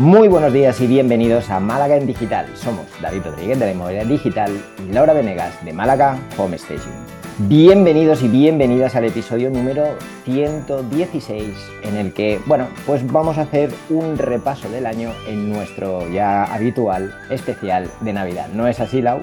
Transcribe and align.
Muy 0.00 0.28
buenos 0.28 0.52
días 0.52 0.80
y 0.80 0.86
bienvenidos 0.86 1.50
a 1.50 1.58
Málaga 1.58 1.96
en 1.96 2.06
Digital. 2.06 2.46
Somos 2.54 2.86
David 3.00 3.22
Rodríguez 3.24 3.58
de 3.58 3.66
la 3.66 3.72
Inmobiliaria 3.72 4.08
Digital 4.08 4.52
y 4.78 4.92
Laura 4.92 5.12
Venegas 5.12 5.64
de 5.64 5.72
Málaga 5.72 6.16
Home 6.36 6.54
Station. 6.54 6.94
Bienvenidos 7.38 8.22
y 8.22 8.28
bienvenidas 8.28 8.94
al 8.94 9.06
episodio 9.06 9.50
número 9.50 9.98
116 10.24 11.52
en 11.82 11.96
el 11.96 12.12
que, 12.12 12.40
bueno, 12.46 12.68
pues 12.86 13.04
vamos 13.10 13.38
a 13.38 13.42
hacer 13.42 13.70
un 13.90 14.16
repaso 14.16 14.70
del 14.70 14.86
año 14.86 15.12
en 15.26 15.50
nuestro 15.52 16.08
ya 16.10 16.44
habitual 16.44 17.12
especial 17.28 17.90
de 18.00 18.12
Navidad. 18.12 18.46
¿No 18.54 18.68
es 18.68 18.78
así, 18.78 19.02
Lau? 19.02 19.20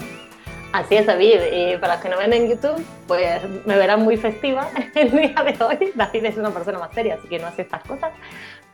Así 0.76 0.98
es, 0.98 1.06
David. 1.06 1.40
Y 1.54 1.78
para 1.78 1.94
los 1.94 2.04
que 2.04 2.10
no 2.10 2.18
ven 2.18 2.34
en 2.34 2.50
YouTube, 2.50 2.86
pues 3.08 3.40
me 3.66 3.78
verán 3.78 4.02
muy 4.02 4.18
festiva 4.18 4.68
el 4.96 5.10
día 5.10 5.42
de 5.42 5.64
hoy. 5.64 5.94
David 5.96 6.26
es 6.26 6.36
una 6.36 6.50
persona 6.50 6.80
más 6.80 6.94
seria, 6.94 7.16
así 7.16 7.30
que 7.30 7.40
no 7.40 7.48
hace 7.48 7.62
estas 7.62 7.82
cosas. 7.84 8.12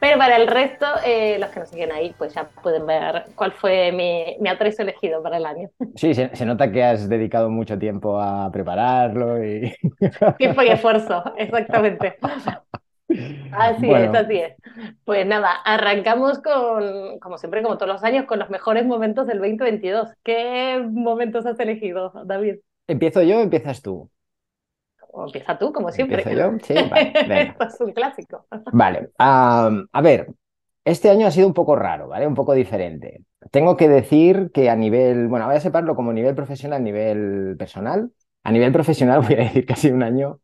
Pero 0.01 0.17
para 0.17 0.35
el 0.37 0.47
resto, 0.47 0.87
eh, 1.05 1.37
los 1.37 1.51
que 1.51 1.59
nos 1.59 1.69
siguen 1.69 1.91
ahí, 1.91 2.11
pues 2.17 2.33
ya 2.33 2.49
pueden 2.63 2.87
ver 2.87 3.25
cuál 3.35 3.51
fue 3.51 3.91
mi, 3.91 4.35
mi 4.39 4.49
atrezo 4.49 4.81
elegido 4.81 5.21
para 5.21 5.37
el 5.37 5.45
año. 5.45 5.69
Sí, 5.95 6.15
se, 6.15 6.35
se, 6.35 6.43
nota 6.43 6.71
que 6.71 6.83
has 6.83 7.07
dedicado 7.07 7.51
mucho 7.51 7.77
tiempo 7.77 8.19
a 8.19 8.51
prepararlo 8.51 9.45
y... 9.45 9.71
Tiempo 10.39 10.63
y 10.63 10.69
esfuerzo, 10.69 11.23
exactamente. 11.37 12.17
Así 13.51 13.85
bueno. 13.85 14.11
es, 14.11 14.25
así 14.25 14.37
es. 14.37 14.55
Pues 15.05 15.27
nada, 15.27 15.51
arrancamos 15.63 16.39
con, 16.39 17.19
como 17.19 17.37
siempre, 17.37 17.61
como 17.61 17.77
todos 17.77 17.93
los 17.93 18.03
años, 18.03 18.25
con 18.25 18.39
los 18.39 18.49
mejores 18.49 18.87
momentos 18.87 19.27
del 19.27 19.37
2022. 19.37 20.09
¿Qué 20.23 20.83
momentos 20.91 21.45
has 21.45 21.59
elegido, 21.59 22.11
David? 22.25 22.55
¿Empiezo 22.87 23.21
yo 23.21 23.37
o 23.37 23.41
empiezas 23.41 23.83
tú? 23.83 24.09
O 25.13 25.25
empieza 25.25 25.57
tú, 25.57 25.71
como 25.73 25.91
siempre. 25.91 26.21
¿Empiezo 26.21 26.51
yo? 26.51 26.57
Sí, 26.63 26.73
vale. 26.89 27.13
Esto 27.49 27.65
es 27.65 27.81
un 27.81 27.93
clásico. 27.93 28.45
Vale. 28.71 29.11
Um, 29.19 29.87
a 29.91 30.01
ver, 30.01 30.27
este 30.85 31.09
año 31.09 31.27
ha 31.27 31.31
sido 31.31 31.47
un 31.47 31.53
poco 31.53 31.75
raro, 31.75 32.07
¿vale? 32.07 32.27
Un 32.27 32.35
poco 32.35 32.53
diferente. 32.53 33.23
Tengo 33.51 33.77
que 33.77 33.87
decir 33.87 34.51
que 34.53 34.69
a 34.69 34.75
nivel, 34.75 35.27
bueno, 35.27 35.45
voy 35.47 35.55
a 35.55 35.59
separarlo 35.59 35.95
como 35.95 36.13
nivel 36.13 36.35
profesional, 36.35 36.83
nivel 36.83 37.55
personal. 37.57 38.11
A 38.43 38.51
nivel 38.51 38.71
profesional 38.71 39.21
voy 39.21 39.35
a 39.35 39.43
decir 39.43 39.65
que 39.65 39.73
ha 39.73 39.75
sido 39.75 39.95
un 39.95 40.03
año 40.03 40.39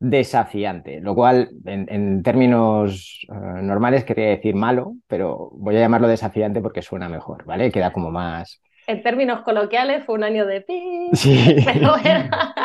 desafiante, 0.00 1.00
lo 1.00 1.14
cual 1.14 1.50
en, 1.66 1.86
en 1.90 2.22
términos 2.22 3.26
uh, 3.28 3.62
normales 3.62 4.04
quería 4.04 4.28
decir 4.28 4.54
malo, 4.54 4.94
pero 5.06 5.50
voy 5.52 5.76
a 5.76 5.80
llamarlo 5.80 6.08
desafiante 6.08 6.62
porque 6.62 6.80
suena 6.80 7.08
mejor, 7.08 7.44
¿vale? 7.44 7.70
Queda 7.70 7.92
como 7.92 8.10
más... 8.10 8.62
En 8.86 9.02
términos 9.02 9.42
coloquiales 9.42 10.04
fue 10.04 10.14
un 10.14 10.24
año 10.24 10.46
de 10.46 10.62
pi. 10.62 11.10
Sí. 11.12 11.56
Pero, 11.64 11.90
bueno. 12.02 12.30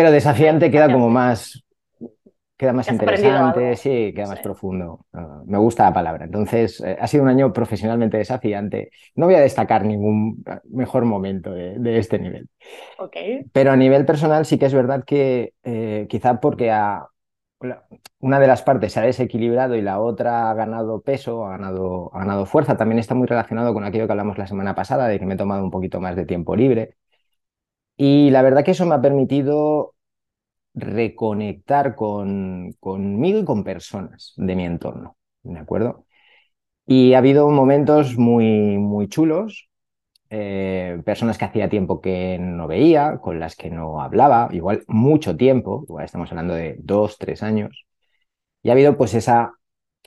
pero 0.00 0.12
desafiante 0.12 0.70
queda 0.70 0.90
como 0.90 1.10
más... 1.10 1.62
Queda 2.56 2.72
más 2.74 2.90
interesante, 2.90 3.76
sí, 3.76 4.12
queda 4.14 4.26
más 4.28 4.38
Sí. 4.38 4.44
profundo. 4.44 5.06
Uh, 5.12 5.44
me 5.46 5.56
gusta 5.58 5.84
la 5.84 5.94
palabra. 5.94 6.26
Entonces, 6.26 6.80
eh, 6.82 6.96
ha 7.00 7.06
sido 7.06 7.22
un 7.22 7.30
año 7.30 7.52
profesionalmente 7.54 8.18
desafiante. 8.18 8.90
No 9.14 9.26
voy 9.26 9.34
a 9.34 9.40
destacar 9.40 9.84
ningún 9.84 10.42
mejor 10.70 11.06
momento 11.06 11.52
de, 11.52 11.78
de 11.78 11.98
este 11.98 12.18
nivel. 12.18 12.48
Ok. 12.98 13.16
Pero 13.52 13.72
a 13.72 13.76
nivel 13.76 14.04
personal 14.04 14.44
sí 14.44 14.58
que 14.58 14.66
es 14.66 14.74
verdad 14.74 15.04
que 15.06 15.54
eh, 15.64 16.06
quizá 16.10 16.38
porque 16.40 16.70
a, 16.70 17.06
una 18.20 18.40
de 18.40 18.46
las 18.46 18.62
partes 18.62 18.92
se 18.92 19.00
ha 19.00 19.04
desequilibrado 19.04 19.74
y 19.74 19.82
la 19.82 20.00
otra 20.00 20.50
ha 20.50 20.54
ganado 20.54 21.00
peso, 21.02 21.46
ha 21.46 21.50
ganado, 21.50 22.10
ha 22.14 22.20
ganado 22.20 22.46
fuerza, 22.46 22.76
también 22.76 22.98
está 22.98 23.14
muy 23.14 23.26
relacionado 23.26 23.72
con 23.74 23.84
aquello 23.84 24.06
que 24.06 24.12
hablamos 24.12 24.38
la 24.38 24.46
semana 24.46 24.74
pasada, 24.74 25.08
de 25.08 25.18
que 25.18 25.26
me 25.26 25.34
he 25.34 25.38
tomado 25.38 25.62
un 25.64 25.70
poquito 25.70 26.00
más 26.00 26.16
de 26.16 26.26
tiempo 26.26 26.56
libre. 26.56 26.96
Y 28.02 28.30
la 28.30 28.40
verdad 28.40 28.64
que 28.64 28.70
eso 28.70 28.86
me 28.86 28.94
ha 28.94 29.02
permitido 29.02 29.94
reconectar 30.74 31.96
con, 31.96 32.74
conmigo 32.80 33.40
y 33.40 33.44
con 33.44 33.64
personas 33.64 34.34
de 34.36 34.56
mi 34.56 34.64
entorno, 34.64 35.18
¿de 35.42 35.58
acuerdo? 35.58 36.06
Y 36.86 37.14
ha 37.14 37.18
habido 37.18 37.50
momentos 37.50 38.18
muy, 38.18 38.78
muy 38.78 39.08
chulos, 39.08 39.70
eh, 40.30 41.02
personas 41.04 41.38
que 41.38 41.46
hacía 41.46 41.68
tiempo 41.70 42.00
que 42.00 42.38
no 42.40 42.68
veía, 42.68 43.18
con 43.20 43.40
las 43.40 43.56
que 43.56 43.70
no 43.70 44.02
hablaba, 44.02 44.48
igual 44.52 44.84
mucho 44.88 45.36
tiempo, 45.36 45.86
estamos 46.02 46.30
hablando 46.32 46.54
de 46.54 46.76
dos, 46.80 47.18
tres 47.18 47.42
años, 47.42 47.86
y 48.62 48.70
ha 48.70 48.72
habido 48.72 48.96
pues 48.96 49.14
esa 49.14 49.54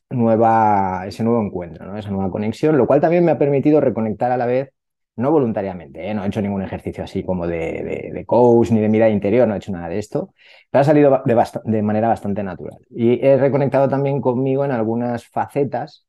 nueva, 0.10 1.06
ese 1.08 1.24
nuevo 1.24 1.42
encuentro, 1.44 1.86
¿no? 1.86 1.98
Esa 1.98 2.12
nueva 2.12 2.32
conexión, 2.32 2.78
lo 2.78 2.88
cual 2.88 3.02
también 3.02 3.26
me 3.26 3.32
ha 3.32 3.40
permitido 3.40 3.82
reconectar 3.82 4.32
a 4.32 4.38
la 4.38 4.46
vez, 4.48 4.72
no 5.16 5.32
voluntariamente, 5.32 6.10
¿eh? 6.10 6.14
No 6.14 6.24
he 6.24 6.28
hecho 6.28 6.42
ningún 6.42 6.64
ejercicio 6.64 7.04
así 7.04 7.24
como 7.24 7.48
de, 7.48 7.58
de, 7.84 8.12
de 8.14 8.26
coach 8.26 8.72
ni 8.72 8.80
de 8.82 8.90
mirada 8.90 9.12
interior, 9.12 9.48
no 9.48 9.54
he 9.54 9.58
hecho 9.58 9.72
nada 9.72 9.90
de 9.90 10.00
esto, 10.00 10.34
pero 10.72 10.82
ha 10.82 10.86
salido 10.86 11.22
de, 11.26 11.36
de 11.66 11.82
manera 11.84 12.08
bastante 12.08 12.44
natural. 12.44 12.80
Y 12.90 13.24
he 13.26 13.38
reconectado 13.38 13.88
también 13.90 14.22
conmigo 14.22 14.66
en 14.66 14.72
algunas 14.72 15.26
facetas 15.28 16.08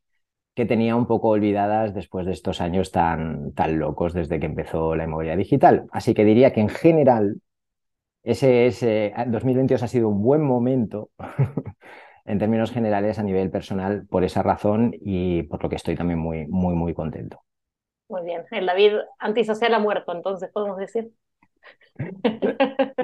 que 0.55 0.67
tenía 0.67 0.97
un 0.97 1.07
poco 1.07 1.29
olvidadas 1.31 1.95
después 1.95 2.27
de 2.27 2.33
estos 2.33 2.61
años 2.61 2.93
tan, 2.93 3.53
tan 3.55 3.79
locos 3.79 4.13
desde 4.15 4.41
que 4.41 4.47
empezó 4.47 4.95
la 4.97 5.05
inmobiliaria 5.05 5.39
digital. 5.43 5.87
Así 5.93 6.15
que 6.15 6.25
diría 6.25 6.53
que 6.53 6.61
en 6.61 6.69
general 6.69 7.41
ese, 8.23 8.67
ese 8.67 9.13
2022 9.29 9.83
ha 9.83 9.89
sido 9.89 10.09
un 10.09 10.23
buen 10.23 10.43
momento 10.43 11.11
en 12.25 12.39
términos 12.39 12.73
generales 12.73 13.19
a 13.19 13.23
nivel 13.23 13.51
personal 13.51 14.07
por 14.09 14.25
esa 14.25 14.43
razón 14.43 14.95
y 15.01 15.43
por 15.45 15.63
lo 15.63 15.69
que 15.69 15.77
estoy 15.77 15.97
también 15.97 16.19
muy, 16.19 16.47
muy, 16.49 16.75
muy 16.75 16.95
contento. 16.95 17.41
Muy 18.09 18.23
bien. 18.25 18.45
El 18.51 18.67
David 18.67 18.93
antisocial 19.19 19.75
ha 19.75 19.79
muerto, 19.79 20.13
entonces 20.13 20.51
podemos 20.53 20.79
decir. 20.79 21.11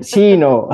Sí, 0.00 0.36
no. 0.36 0.68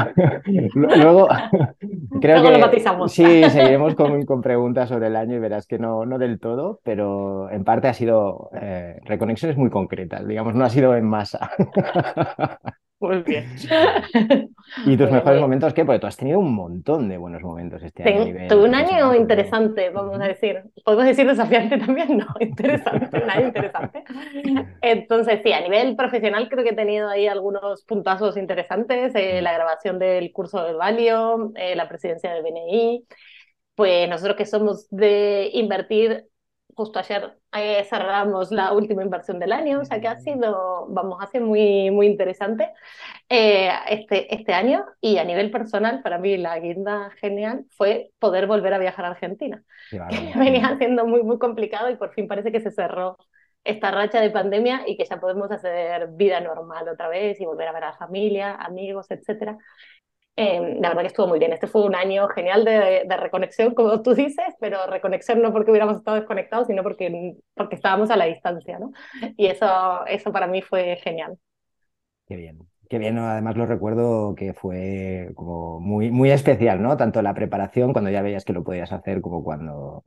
Luego, 0.75 1.29
creo 2.21 2.39
Luego 2.39 2.47
que 2.47 2.53
lo 2.53 2.59
matizamos. 2.59 3.13
sí, 3.13 3.25
seguiremos 3.51 3.95
con, 3.95 4.25
con 4.25 4.41
preguntas 4.41 4.89
sobre 4.89 5.09
el 5.09 5.17
año 5.17 5.37
y 5.37 5.39
verás 5.39 5.67
que 5.67 5.79
no, 5.79 6.07
no 6.07 6.19
del 6.19 6.41
todo, 6.41 6.81
pero 6.83 7.51
en 7.51 7.65
parte 7.65 7.89
ha 7.89 7.95
sido 7.95 8.51
eh, 8.61 9.01
reconexiones 9.05 9.57
muy 9.57 9.71
concretas, 9.71 10.27
digamos, 10.27 10.55
no 10.55 10.65
ha 10.65 10.71
sido 10.71 10.97
en 10.97 11.05
masa. 11.05 11.51
Muy 12.99 13.23
bien. 13.23 13.45
¿Y 14.87 14.97
tus 14.97 15.11
mejores 15.11 15.41
momentos 15.41 15.75
qué? 15.75 15.85
Porque 15.85 15.99
tú 16.01 16.07
has 16.07 16.17
tenido 16.17 16.39
un 16.39 16.55
montón 16.55 17.09
de 17.09 17.19
buenos 17.19 17.43
momentos 17.43 17.83
este 17.83 18.03
año. 18.03 18.23
a 18.23 18.25
Ten- 18.25 18.25
nivel 18.25 18.49
Tuve 18.49 18.65
un 18.69 18.75
año 18.75 19.15
interesante, 19.15 19.91
vamos 19.91 20.19
a 20.21 20.25
decir. 20.29 20.63
¿Podemos 20.85 21.05
decir 21.07 21.27
desafiante 21.27 21.77
también? 21.79 22.17
No, 22.17 22.27
interesante, 22.41 23.23
un 23.23 23.31
año 23.31 23.47
interesante. 23.49 24.03
Entonces, 24.81 25.41
sí, 25.45 25.53
a 25.53 25.61
nivel 25.61 25.95
profesional 25.95 26.49
creo 26.49 26.65
que 26.65 26.71
he 26.71 26.75
tenido 26.77 27.09
ahí 27.09 27.27
algunos 27.27 27.85
puntazos 27.85 28.37
interesantes. 28.37 29.15
eh, 29.15 29.43
la 29.43 29.53
grabación 29.53 29.99
del 29.99 30.33
curso 30.33 30.63
del 30.65 30.77
Valio, 30.77 31.53
eh, 31.57 31.77
la 31.77 31.89
presidencia 31.89 32.33
del 32.33 32.43
BNI. 32.43 33.05
Pues 33.75 34.09
nosotros 34.09 34.37
que 34.37 34.47
somos 34.47 34.89
de 34.91 35.51
invertir, 35.53 36.25
justo 36.77 36.99
ayer 36.99 37.39
eh, 37.57 37.85
cerramos 37.89 38.53
la 38.53 38.73
última 38.75 39.03
inversión 39.03 39.39
del 39.39 39.53
año, 39.53 39.81
o 39.81 39.85
sea 39.87 39.99
que 39.99 40.09
ha 40.09 40.17
sido, 40.17 40.87
vamos, 40.91 41.19
ha 41.23 41.27
sido 41.27 41.47
muy, 41.47 41.91
muy 41.91 42.07
interesante 42.07 42.71
eh, 43.31 43.71
este, 43.89 44.33
este 44.35 44.53
año. 44.53 44.85
Y 45.01 45.17
a 45.17 45.25
nivel 45.25 45.51
personal, 45.51 46.03
para 46.03 46.19
mí 46.19 46.37
la 46.37 46.59
guinda 46.61 47.11
genial 47.19 47.65
fue 47.71 48.11
poder 48.19 48.47
volver 48.47 48.75
a 48.75 48.79
viajar 48.79 49.07
a 49.07 49.09
Argentina, 49.09 49.65
Qué 49.91 49.99
que 50.33 50.39
venía 50.39 50.77
siendo 50.77 51.07
muy, 51.07 51.23
muy 51.23 51.39
complicado 51.39 51.89
y 51.89 51.97
por 51.97 52.13
fin 52.13 52.29
parece 52.29 52.53
que 52.53 52.61
se 52.61 52.71
cerró 52.71 53.17
esta 53.65 53.91
racha 53.91 54.21
de 54.21 54.31
pandemia 54.31 54.83
y 54.87 54.97
que 54.97 55.07
ya 55.07 55.19
podemos 55.19 55.51
hacer 55.51 56.09
vida 56.13 56.41
normal 56.41 56.89
otra 56.89 57.09
vez 57.09 57.41
y 57.41 57.47
volver 57.47 57.69
a 57.69 57.73
ver 57.73 57.85
a 57.85 57.91
la 57.91 57.97
familia, 57.97 58.55
amigos, 58.55 59.11
etcétera. 59.11 59.59
Eh, 60.39 60.77
la 60.81 60.89
verdad 60.89 61.03
que 61.03 61.09
estuvo 61.09 61.27
muy 61.27 61.39
bien. 61.39 61.53
Este 61.53 61.67
fue 61.67 61.85
un 61.85 61.95
año 61.95 62.29
genial 62.29 62.65
de, 62.65 63.07
reconexión, 63.17 63.75
como 63.75 64.03
tú 64.03 64.15
dices, 64.15 64.55
pero 64.61 64.87
reconexión 64.87 65.41
no 65.41 65.53
porque 65.53 65.71
hubiéramos 65.71 65.97
estado 65.97 66.19
desconectados, 66.19 66.67
sino 66.67 66.83
porque, 66.83 67.35
porque 67.55 67.77
estábamos 67.77 68.11
a 68.11 68.17
la 68.17 68.27
distancia, 68.27 68.79
¿no? 68.79 68.93
Y 69.37 69.47
eso, 69.47 69.67
eso 70.07 70.33
para 70.33 70.47
mí 70.47 70.61
fue 70.61 70.97
genial. 70.97 71.39
Qué 72.27 72.37
bien. 72.37 72.59
Qué 72.89 72.99
bien, 72.99 73.19
además 73.19 73.57
lo 73.57 73.67
recuerdo 73.67 74.37
que 74.37 74.55
fue 74.55 75.33
como 75.35 75.81
muy, 75.81 76.13
muy 76.13 76.31
especial, 76.31 76.81
¿no? 76.81 76.97
Tanto 76.97 77.21
la 77.21 77.35
preparación, 77.35 77.93
cuando 77.93 78.11
ya 78.11 78.23
veías 78.23 78.45
que 78.45 78.53
lo 78.53 78.63
podías 78.63 78.93
hacer, 78.93 79.21
como 79.21 79.43
cuando, 79.43 80.05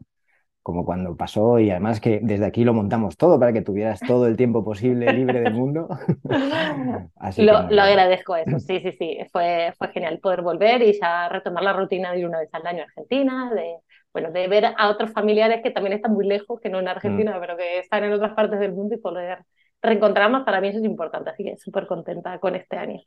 como 0.63 0.85
cuando 0.85 1.15
pasó, 1.17 1.59
y 1.59 1.69
además 1.71 1.99
que 2.01 2.19
desde 2.21 2.45
aquí 2.45 2.63
lo 2.63 2.73
montamos 2.73 3.17
todo 3.17 3.39
para 3.39 3.53
que 3.53 3.61
tuvieras 3.61 3.99
todo 4.01 4.27
el 4.27 4.37
tiempo 4.37 4.63
posible 4.63 5.11
libre 5.13 5.41
del 5.41 5.53
mundo. 5.53 5.87
Así 7.15 7.43
Lo, 7.43 7.69
lo 7.69 7.81
agradezco 7.81 8.35
eso, 8.35 8.59
sí, 8.59 8.79
sí, 8.81 8.91
sí, 8.99 9.17
fue, 9.31 9.73
fue 9.77 9.89
genial 9.89 10.19
poder 10.19 10.41
volver 10.41 10.81
y 10.83 10.99
ya 10.99 11.29
retomar 11.29 11.63
la 11.63 11.73
rutina 11.73 12.11
de 12.11 12.19
ir 12.19 12.27
una 12.27 12.39
vez 12.39 12.49
al 12.53 12.67
año 12.67 12.81
a 12.81 12.85
Argentina, 12.85 13.51
de, 13.53 13.77
bueno, 14.13 14.31
de 14.31 14.47
ver 14.47 14.65
a 14.77 14.89
otros 14.89 15.11
familiares 15.11 15.61
que 15.63 15.71
también 15.71 15.93
están 15.93 16.13
muy 16.13 16.27
lejos, 16.27 16.59
que 16.61 16.69
no 16.69 16.79
en 16.79 16.87
Argentina, 16.89 17.37
pero 17.39 17.55
que 17.57 17.79
están 17.79 18.03
en 18.03 18.13
otras 18.13 18.33
partes 18.33 18.59
del 18.59 18.73
mundo 18.73 18.95
y 18.95 18.99
poder 18.99 19.39
reencontrarnos, 19.81 20.43
para 20.43 20.59
mí 20.61 20.67
eso 20.69 20.79
es 20.79 20.85
importante, 20.85 21.29
así 21.29 21.43
que 21.45 21.57
súper 21.57 21.87
contenta 21.87 22.37
con 22.39 22.55
este 22.55 22.75
año. 22.77 22.99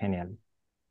Genial. 0.00 0.38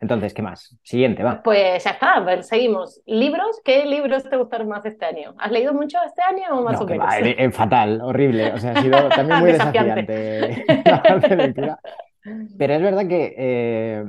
Entonces, 0.05 0.35
¿qué 0.35 0.43
más? 0.43 0.77
Siguiente, 0.83 1.23
va. 1.23 1.41
Pues 1.41 1.83
ya 1.83 1.89
está, 1.89 2.19
ver, 2.19 2.43
seguimos. 2.43 3.01
¿Libros? 3.07 3.59
¿Qué 3.65 3.85
libros 3.87 4.23
te 4.29 4.37
gustaron 4.37 4.67
más 4.67 4.85
este 4.85 5.03
año? 5.03 5.33
¿Has 5.39 5.51
leído 5.51 5.73
mucho 5.73 5.97
este 6.05 6.21
año 6.21 6.59
o 6.59 6.61
más 6.61 6.79
No, 6.79 6.85
o 6.85 6.87
menos? 6.87 7.07
va, 7.07 7.19
eh, 7.19 7.35
eh, 7.39 7.49
fatal, 7.49 8.01
horrible. 8.03 8.53
O 8.53 8.57
sea, 8.59 8.73
ha 8.73 8.81
sido 8.83 9.09
también 9.09 9.39
muy 9.39 9.51
Desafiante. 9.51 10.63
Pero 12.57 12.73
es 12.75 12.81
verdad 12.83 13.07
que 13.07 13.33
eh, 13.35 14.03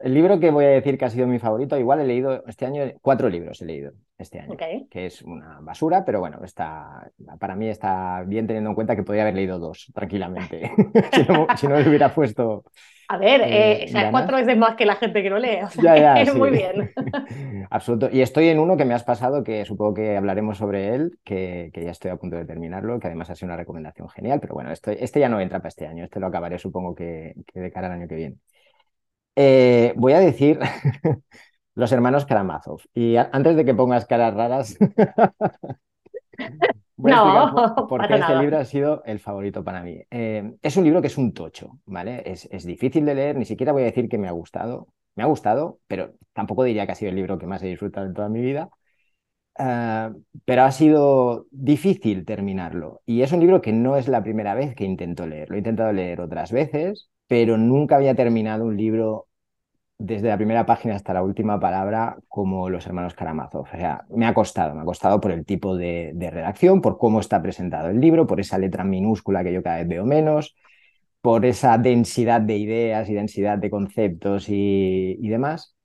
el 0.00 0.14
libro 0.14 0.38
que 0.38 0.50
voy 0.50 0.64
a 0.64 0.68
decir 0.68 0.96
que 0.96 1.04
ha 1.04 1.10
sido 1.10 1.26
mi 1.26 1.38
favorito, 1.38 1.78
igual 1.78 2.00
he 2.00 2.04
leído 2.04 2.44
este 2.46 2.66
año, 2.66 2.84
cuatro 3.02 3.28
libros 3.28 3.60
he 3.62 3.66
leído 3.66 3.92
este 4.16 4.40
año, 4.40 4.56
que 4.90 5.06
es 5.06 5.22
una 5.22 5.58
basura, 5.60 6.04
pero 6.04 6.20
bueno, 6.20 6.40
está, 6.44 7.10
para 7.38 7.56
mí 7.56 7.68
está 7.68 8.22
bien 8.26 8.46
teniendo 8.46 8.70
en 8.70 8.74
cuenta 8.74 8.96
que 8.96 9.02
podría 9.02 9.22
haber 9.22 9.34
leído 9.34 9.58
dos 9.58 9.90
tranquilamente, 9.94 10.72
si, 11.12 11.22
no, 11.24 11.46
si 11.56 11.66
no 11.66 11.76
me 11.76 11.88
hubiera 11.88 12.14
puesto 12.14 12.64
a 13.10 13.16
ver, 13.16 13.40
eh, 13.40 13.84
eh 13.84 14.08
cuatro 14.10 14.36
veces 14.36 14.54
más 14.58 14.76
que 14.76 14.84
la 14.84 14.96
gente 14.96 15.22
que 15.22 15.30
no 15.30 15.38
lee. 15.38 15.60
O 15.64 15.70
sea, 15.70 15.96
ya, 15.96 16.22
ya, 16.22 16.34
Muy 16.34 16.50
bien. 16.50 16.92
Absoluto. 17.70 18.10
Y 18.12 18.20
estoy 18.20 18.48
en 18.48 18.58
uno 18.58 18.76
que 18.76 18.84
me 18.84 18.92
has 18.92 19.02
pasado, 19.02 19.42
que 19.42 19.64
supongo 19.64 19.94
que 19.94 20.14
hablaremos 20.14 20.58
sobre 20.58 20.94
él, 20.94 21.18
que, 21.24 21.70
ya 21.74 21.90
estoy 21.90 22.10
a 22.10 22.16
punto 22.16 22.36
de 22.36 22.44
terminarlo, 22.44 23.00
que 23.00 23.06
además 23.06 23.30
ha 23.30 23.34
sido 23.34 23.46
una 23.46 23.56
recomendación 23.56 24.10
genial, 24.10 24.40
pero 24.40 24.52
bueno, 24.52 24.70
este, 24.70 25.02
este 25.02 25.20
ya 25.20 25.30
no 25.30 25.40
entra 25.40 25.60
para 25.60 25.68
este 25.68 25.86
año, 25.86 26.04
este 26.04 26.20
lo 26.20 26.26
acabaré 26.26 26.58
supongo 26.58 26.94
que, 26.94 27.32
de 27.54 27.70
cara 27.72 27.86
al 27.86 27.94
año 27.94 28.08
que 28.08 28.14
viene. 28.14 28.36
Eh, 29.40 29.92
voy 29.94 30.14
a 30.14 30.18
decir 30.18 30.58
Los 31.78 31.92
hermanos 31.92 32.26
Karamazov. 32.26 32.80
Y 32.92 33.14
antes 33.14 33.54
de 33.54 33.64
que 33.64 33.72
pongas 33.72 34.04
caras 34.04 34.34
raras, 34.34 34.76
no, 36.96 37.86
por, 37.88 38.04
qué 38.08 38.16
este 38.16 38.34
libro 38.34 38.58
ha 38.58 38.64
sido 38.64 39.04
el 39.04 39.20
favorito 39.20 39.62
para 39.62 39.84
mí. 39.84 40.02
Eh, 40.10 40.56
es 40.60 40.76
un 40.76 40.82
libro 40.82 41.00
que 41.00 41.06
es 41.06 41.16
un 41.16 41.32
tocho, 41.32 41.78
¿vale? 41.86 42.24
Es, 42.26 42.66
difícil 42.66 43.04
de 43.04 43.14
leer, 43.14 43.36
ni 43.36 43.44
siquiera 43.44 43.70
voy 43.70 43.82
a 43.82 43.84
decir 43.84 44.08
que 44.08 44.18
me 44.18 44.26
ha 44.26 44.32
gustado. 44.32 44.88
Me 45.14 45.22
ha 45.22 45.26
gustado, 45.26 45.78
pero 45.86 46.14
tampoco 46.32 46.64
diría 46.64 46.84
que 46.84 46.92
ha 46.92 46.96
sido 46.96 47.10
el 47.10 47.14
libro 47.16 47.38
que 47.38 47.46
más 47.46 47.62
he 47.62 47.68
disfrutado 47.68 48.06
en 48.08 48.14
toda 48.14 48.28
mi 48.28 48.40
vida. 48.40 48.70
Eh, 49.56 50.10
pero 50.44 50.62
ha 50.64 50.72
sido 50.72 51.46
difícil 51.52 52.24
terminarlo. 52.24 53.02
Y 53.06 53.22
es 53.22 53.30
un 53.30 53.38
libro 53.38 53.60
que 53.60 53.72
no 53.72 53.96
es 53.96 54.08
la 54.08 54.24
primera 54.24 54.54
vez 54.54 54.74
que 54.74 54.84
intento 54.84 55.28
leer. 55.28 55.48
Lo 55.48 55.54
he 55.54 55.58
intentado 55.58 55.92
leer 55.92 56.20
otras 56.20 56.50
veces, 56.50 57.08
pero 57.28 57.56
nunca 57.56 57.94
había 57.94 58.16
terminado 58.16 58.64
un 58.64 58.76
libro 58.76 59.27
desde 59.98 60.28
la 60.28 60.36
primera 60.36 60.64
página 60.64 60.94
hasta 60.94 61.12
la 61.12 61.22
última 61.22 61.58
palabra 61.58 62.18
como 62.28 62.70
los 62.70 62.86
hermanos 62.86 63.14
Karamazov. 63.14 63.62
O 63.62 63.76
sea, 63.76 64.06
me 64.10 64.26
ha 64.26 64.34
costado, 64.34 64.74
me 64.74 64.82
ha 64.82 64.84
costado 64.84 65.20
por 65.20 65.32
el 65.32 65.44
tipo 65.44 65.76
de, 65.76 66.12
redacción, 66.16 66.80
por 66.80 66.98
cómo 66.98 67.20
está 67.20 67.42
presentado 67.42 67.90
el 67.90 68.00
libro, 68.00 68.26
por 68.26 68.40
esa 68.40 68.58
letra 68.58 68.84
minúscula 68.84 69.42
que 69.42 69.52
yo 69.52 69.62
cada 69.62 69.78
vez 69.78 69.88
veo 69.88 70.06
menos, 70.06 70.56
por 71.20 71.44
esa 71.46 71.78
densidad 71.78 72.40
de 72.40 72.58
ideas 72.58 73.08
y 73.10 73.14
densidad 73.14 73.58
de 73.58 73.70
conceptos 73.70 74.46
y, 74.48 75.28
demás. 75.28 75.76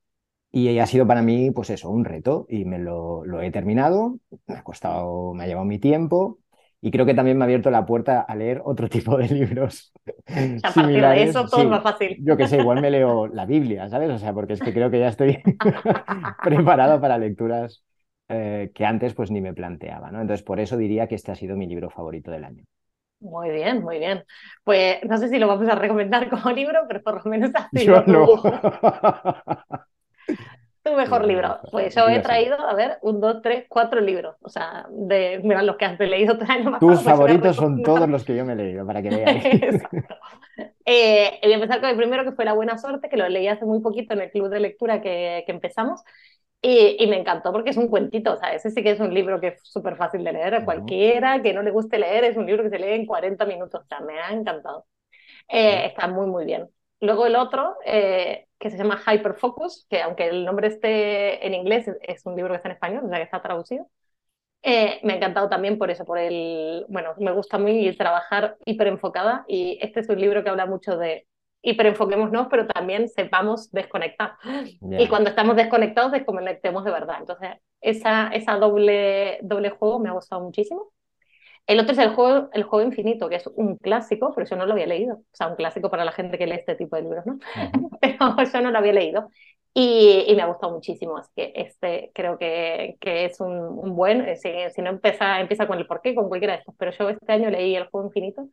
Y 0.52 0.78
ha 0.78 0.86
sido 0.86 1.06
para 1.06 1.22
mí, 1.22 1.50
pues 1.50 1.70
eso, 1.70 1.90
un 1.90 2.04
reto 2.04 2.46
y 2.48 2.64
me 2.64 2.78
lo, 2.78 3.24
lo 3.24 3.42
he 3.42 3.50
terminado. 3.50 4.18
Me 4.46 4.56
ha 4.56 4.62
costado, 4.62 5.34
me 5.34 5.44
ha 5.44 5.46
llevado 5.48 5.66
mi 5.66 5.80
tiempo, 5.80 6.38
y 6.84 6.90
creo 6.90 7.06
que 7.06 7.14
también 7.14 7.38
me 7.38 7.44
ha 7.44 7.46
abierto 7.46 7.70
la 7.70 7.86
puerta 7.86 8.20
a 8.20 8.36
leer 8.36 8.60
otro 8.62 8.88
tipo 8.90 9.16
de 9.16 9.26
libros. 9.28 9.90
A 10.62 10.70
partir 10.70 11.00
de 11.00 11.22
eso 11.22 11.46
todo 11.46 11.62
es 11.62 11.68
más 11.68 11.82
fácil. 11.82 12.18
Yo 12.20 12.36
que 12.36 12.46
sé, 12.46 12.58
igual 12.58 12.82
me 12.82 12.90
leo 12.90 13.26
la 13.26 13.46
Biblia, 13.46 13.88
¿sabes? 13.88 14.10
O 14.10 14.18
sea, 14.18 14.34
porque 14.34 14.52
es 14.52 14.60
que 14.60 14.74
creo 14.74 14.90
que 14.90 15.00
ya 15.00 15.08
estoy 15.08 15.42
preparado 16.44 17.00
para 17.00 17.16
lecturas 17.16 17.82
eh, 18.28 18.70
que 18.74 18.84
antes 18.84 19.14
pues 19.14 19.30
ni 19.30 19.40
me 19.40 19.54
planteaba, 19.54 20.10
¿no? 20.10 20.20
Entonces, 20.20 20.44
por 20.44 20.60
eso 20.60 20.76
diría 20.76 21.08
que 21.08 21.14
este 21.14 21.32
ha 21.32 21.36
sido 21.36 21.56
mi 21.56 21.66
libro 21.66 21.88
favorito 21.88 22.30
del 22.30 22.44
año. 22.44 22.64
Muy 23.20 23.50
bien, 23.50 23.82
muy 23.82 23.98
bien. 23.98 24.22
Pues 24.62 24.98
no 25.08 25.16
sé 25.16 25.30
si 25.30 25.38
lo 25.38 25.48
vamos 25.48 25.66
a 25.70 25.76
recomendar 25.76 26.28
como 26.28 26.50
libro, 26.50 26.80
pero 26.86 27.02
por 27.02 27.24
lo 27.24 27.30
menos 27.30 27.50
ha 27.54 27.70
sido. 27.70 28.04
Yo 28.04 28.12
no. 28.12 28.26
Tu 30.84 30.92
mejor 30.94 31.26
libro. 31.26 31.60
Pues 31.70 31.94
yo 31.94 32.06
he 32.10 32.20
traído, 32.20 32.60
a 32.60 32.74
ver, 32.74 32.98
un, 33.00 33.18
dos, 33.18 33.40
tres, 33.40 33.64
cuatro 33.70 34.02
libros. 34.02 34.36
O 34.42 34.50
sea, 34.50 34.86
de, 34.90 35.40
mira, 35.42 35.62
los 35.62 35.76
que 35.76 35.86
has 35.86 35.98
leído 35.98 36.36
tres 36.38 36.50
años 36.50 36.70
más. 36.72 36.80
Tus 36.80 37.02
favoritos 37.02 37.56
son 37.56 37.82
todos 37.82 38.06
los 38.10 38.22
que 38.22 38.36
yo 38.36 38.44
me 38.44 38.52
he 38.52 38.56
leído, 38.56 38.86
para 38.86 39.00
que 39.00 39.08
veáis. 39.08 39.44
eh, 40.84 41.40
voy 41.42 41.52
a 41.52 41.54
empezar 41.54 41.80
con 41.80 41.88
el 41.88 41.96
primero, 41.96 42.24
que 42.24 42.32
fue 42.32 42.44
La 42.44 42.52
Buena 42.52 42.76
Suerte, 42.76 43.08
que 43.08 43.16
lo 43.16 43.26
leí 43.30 43.48
hace 43.48 43.64
muy 43.64 43.80
poquito 43.80 44.12
en 44.12 44.20
el 44.20 44.30
club 44.30 44.50
de 44.50 44.60
lectura 44.60 45.00
que, 45.00 45.42
que 45.46 45.52
empezamos. 45.52 46.02
Y, 46.60 46.96
y, 46.98 47.06
me 47.06 47.18
encantó 47.18 47.50
porque 47.50 47.70
es 47.70 47.76
un 47.78 47.88
cuentito, 47.88 48.34
o 48.34 48.36
sea, 48.36 48.54
ese 48.54 48.70
sí 48.70 48.82
que 48.82 48.90
es 48.90 49.00
un 49.00 49.12
libro 49.12 49.40
que 49.40 49.48
es 49.48 49.60
súper 49.62 49.96
fácil 49.96 50.22
de 50.22 50.32
leer. 50.32 50.64
Cualquiera 50.66 51.40
que 51.40 51.54
no 51.54 51.62
le 51.62 51.70
guste 51.70 51.98
leer, 51.98 52.24
es 52.24 52.36
un 52.36 52.44
libro 52.46 52.62
que 52.62 52.70
se 52.70 52.78
lee 52.78 52.92
en 52.92 53.06
40 53.06 53.46
minutos. 53.46 53.82
O 53.82 53.86
sea, 53.86 54.00
me 54.00 54.18
ha 54.20 54.32
encantado. 54.32 54.84
Eh, 55.48 55.86
está 55.86 56.08
muy, 56.08 56.26
muy 56.26 56.44
bien. 56.44 56.68
Luego 57.04 57.26
el 57.26 57.36
otro, 57.36 57.76
eh, 57.84 58.46
que 58.58 58.70
se 58.70 58.78
llama 58.78 59.00
Hyperfocus, 59.06 59.86
que 59.90 60.00
aunque 60.02 60.28
el 60.28 60.44
nombre 60.44 60.68
esté 60.68 61.46
en 61.46 61.54
inglés, 61.54 61.90
es 62.02 62.24
un 62.24 62.34
libro 62.36 62.52
que 62.52 62.56
está 62.56 62.68
en 62.68 62.74
español, 62.74 63.04
o 63.04 63.08
sea 63.08 63.18
que 63.18 63.24
está 63.24 63.42
traducido. 63.42 63.88
Eh, 64.62 65.00
me 65.02 65.12
ha 65.12 65.16
encantado 65.16 65.48
también 65.50 65.78
por 65.78 65.90
eso, 65.90 66.04
por 66.06 66.18
el, 66.18 66.86
bueno, 66.88 67.14
me 67.18 67.32
gusta 67.32 67.58
muy 67.58 67.94
trabajar 67.96 68.56
hiperenfocada 68.64 69.44
y 69.46 69.78
este 69.82 70.00
es 70.00 70.08
un 70.08 70.18
libro 70.20 70.42
que 70.42 70.48
habla 70.50 70.64
mucho 70.66 70.96
de 70.96 71.26
hiperenfoquémonos, 71.62 72.46
pero 72.50 72.66
también 72.66 73.08
sepamos 73.08 73.70
desconectar. 73.72 74.36
Y 74.96 75.08
cuando 75.08 75.30
estamos 75.30 75.56
desconectados, 75.56 76.12
desconectemos 76.12 76.84
de 76.84 76.90
verdad. 76.90 77.16
Entonces, 77.20 77.50
esa, 77.80 78.28
esa 78.28 78.56
doble, 78.56 79.38
doble 79.42 79.70
juego 79.70 79.98
me 79.98 80.08
ha 80.08 80.12
gustado 80.12 80.42
muchísimo. 80.42 80.92
El 81.66 81.80
otro 81.80 81.92
es 81.92 81.98
el 81.98 82.10
juego, 82.10 82.50
el 82.52 82.62
juego 82.64 82.86
infinito, 82.86 83.28
que 83.28 83.36
es 83.36 83.46
un 83.46 83.76
clásico, 83.76 84.32
pero 84.34 84.46
yo 84.48 84.56
no 84.56 84.66
lo 84.66 84.72
había 84.72 84.86
leído. 84.86 85.16
O 85.16 85.24
sea, 85.32 85.48
un 85.48 85.56
clásico 85.56 85.90
para 85.90 86.04
la 86.04 86.12
gente 86.12 86.38
que 86.38 86.46
lee 86.46 86.56
este 86.56 86.74
tipo 86.76 86.96
de 86.96 87.02
libros, 87.02 87.24
¿no? 87.26 87.38
pero 88.00 88.34
yo 88.52 88.60
no 88.60 88.70
lo 88.70 88.78
había 88.78 88.92
leído. 88.92 89.28
Y, 89.76 90.24
y, 90.28 90.36
me 90.36 90.42
ha 90.42 90.46
gustado 90.46 90.72
muchísimo. 90.72 91.16
Así 91.18 91.30
que 91.34 91.52
este 91.56 92.12
creo 92.14 92.38
que, 92.38 92.96
que 93.00 93.24
es 93.24 93.40
un, 93.40 93.52
un 93.52 93.96
buen, 93.96 94.20
eh, 94.28 94.36
si, 94.36 94.50
si, 94.74 94.82
no 94.82 94.90
empieza, 94.90 95.40
empieza 95.40 95.66
con 95.66 95.78
el 95.78 95.86
porqué, 95.86 96.14
con 96.14 96.28
cualquiera 96.28 96.54
de 96.54 96.60
estos. 96.60 96.74
Pero 96.78 96.92
yo 96.92 97.08
este 97.08 97.32
año 97.32 97.50
leí 97.50 97.74
el 97.74 97.88
juego 97.88 98.06
infinito 98.06 98.48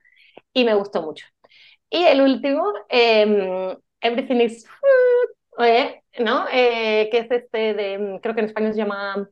y 0.54 0.66
me 0.66 0.74
gustó 0.76 1.02
mucho. 1.04 1.26
Y 1.90 2.04
el 2.04 2.22
último, 2.22 2.74
eh, 2.90 3.78
Everything 4.02 4.42
is 4.42 4.66
Food, 4.68 5.66
eh, 5.66 6.02
¿no? 6.20 6.46
Eh, 6.52 7.10
que 7.12 7.20
es 7.20 7.32
este 7.32 7.74
de, 7.74 8.20
creo 8.22 8.34
que 8.36 8.42
en 8.42 8.48
español 8.48 8.74
se 8.74 8.80
llama 8.80 9.30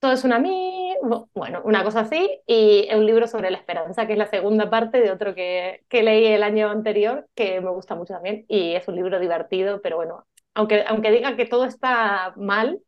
todo 0.00 0.12
es 0.12 0.24
una 0.24 0.38
mí, 0.38 0.94
bueno, 1.34 1.62
una 1.64 1.82
cosa 1.84 2.00
así, 2.00 2.40
y 2.46 2.88
un 2.94 3.06
libro 3.06 3.26
sobre 3.26 3.50
la 3.50 3.58
esperanza, 3.58 4.06
que 4.06 4.12
es 4.12 4.18
la 4.18 4.26
segunda 4.26 4.70
parte 4.70 5.00
de 5.00 5.10
otro 5.10 5.34
que, 5.34 5.84
que 5.88 6.02
leí 6.02 6.26
el 6.26 6.42
año 6.42 6.70
anterior, 6.70 7.28
que 7.34 7.60
me 7.60 7.70
gusta 7.70 7.94
mucho 7.94 8.14
también, 8.14 8.44
y 8.48 8.74
es 8.74 8.86
un 8.88 8.96
libro 8.96 9.18
divertido, 9.18 9.80
pero 9.82 9.96
bueno, 9.96 10.24
aunque, 10.58 10.84
aunque 10.88 11.12
diga 11.12 11.36
que 11.36 11.46
todo 11.46 11.64
está 11.66 12.32
mal, 12.36 12.80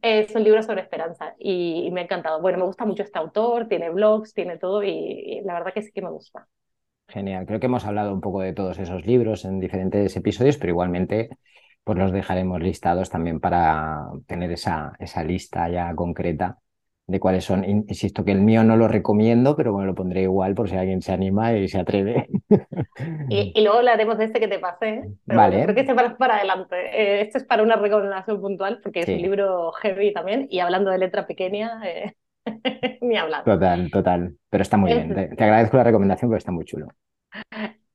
es 0.00 0.34
un 0.34 0.42
libro 0.42 0.62
sobre 0.62 0.80
esperanza 0.80 1.34
y, 1.38 1.90
me 1.92 2.00
ha 2.00 2.04
encantado. 2.04 2.40
Bueno, 2.40 2.56
me 2.56 2.64
gusta 2.64 2.86
mucho 2.86 3.02
este 3.02 3.18
autor, 3.18 3.68
tiene 3.68 3.90
blogs, 3.90 4.32
tiene 4.32 4.56
todo 4.56 4.82
y, 4.82 5.42
la 5.44 5.52
verdad 5.52 5.74
que 5.74 5.82
sí 5.82 5.92
que 5.92 6.00
me 6.00 6.08
gusta. 6.08 6.46
Genial, 7.08 7.44
creo 7.44 7.60
que 7.60 7.66
hemos 7.66 7.84
hablado 7.84 8.14
un 8.14 8.22
poco 8.22 8.40
de 8.40 8.54
todos 8.54 8.78
esos 8.78 9.04
libros 9.04 9.44
en 9.44 9.60
diferentes 9.60 10.16
episodios, 10.16 10.56
pero 10.56 10.70
igualmente 10.70 11.28
pues 11.84 11.98
los 11.98 12.12
dejaremos 12.12 12.60
listados 12.60 13.10
también 13.10 13.40
para 13.40 14.06
tener 14.26 14.52
esa, 14.52 14.92
esa 14.98 15.24
lista 15.24 15.68
ya 15.68 15.94
concreta 15.94 16.58
de 17.10 17.20
cuáles 17.20 17.44
son. 17.44 17.64
Insisto 17.64 18.24
que 18.24 18.32
el 18.32 18.40
mío 18.40 18.62
no 18.62 18.76
lo 18.76 18.88
recomiendo, 18.88 19.56
pero 19.56 19.72
bueno, 19.72 19.88
lo 19.88 19.94
pondré 19.94 20.22
igual 20.22 20.54
por 20.54 20.68
si 20.68 20.76
alguien 20.76 21.02
se 21.02 21.12
anima 21.12 21.52
y 21.52 21.68
se 21.68 21.80
atreve. 21.80 22.28
Y, 23.28 23.60
luego 23.62 23.78
hablaremos 23.78 24.18
de 24.18 24.24
este 24.24 24.40
que 24.40 24.48
te 24.48 24.58
pasé, 24.58 25.02
pero 25.26 25.38
vale. 25.38 25.62
creo 25.62 25.74
que 25.74 25.80
este 25.80 25.94
para, 25.94 26.16
para 26.16 26.36
adelante. 26.36 26.76
Eh, 26.76 27.22
este 27.22 27.38
es 27.38 27.44
para 27.44 27.62
una 27.62 27.76
recomendación 27.76 28.40
puntual, 28.40 28.80
porque 28.82 29.00
es 29.00 29.08
un 29.08 29.22
libro 29.22 29.72
heavy 29.72 30.12
también, 30.12 30.46
y 30.50 30.60
hablando 30.60 30.90
de 30.90 30.98
letra 30.98 31.26
pequeña, 31.26 31.80
eh, 31.84 32.14
ni 33.00 33.16
hablar. 33.16 33.44
Total, 33.44 33.90
total. 33.90 34.36
Pero 34.48 34.62
está 34.62 34.76
muy 34.76 34.92
bien. 34.92 35.14
te, 35.14 35.44
agradezco 35.44 35.76
la 35.76 35.84
recomendación 35.84 36.30
porque 36.30 36.38
está 36.38 36.52
muy 36.52 36.64
chulo. 36.64 36.88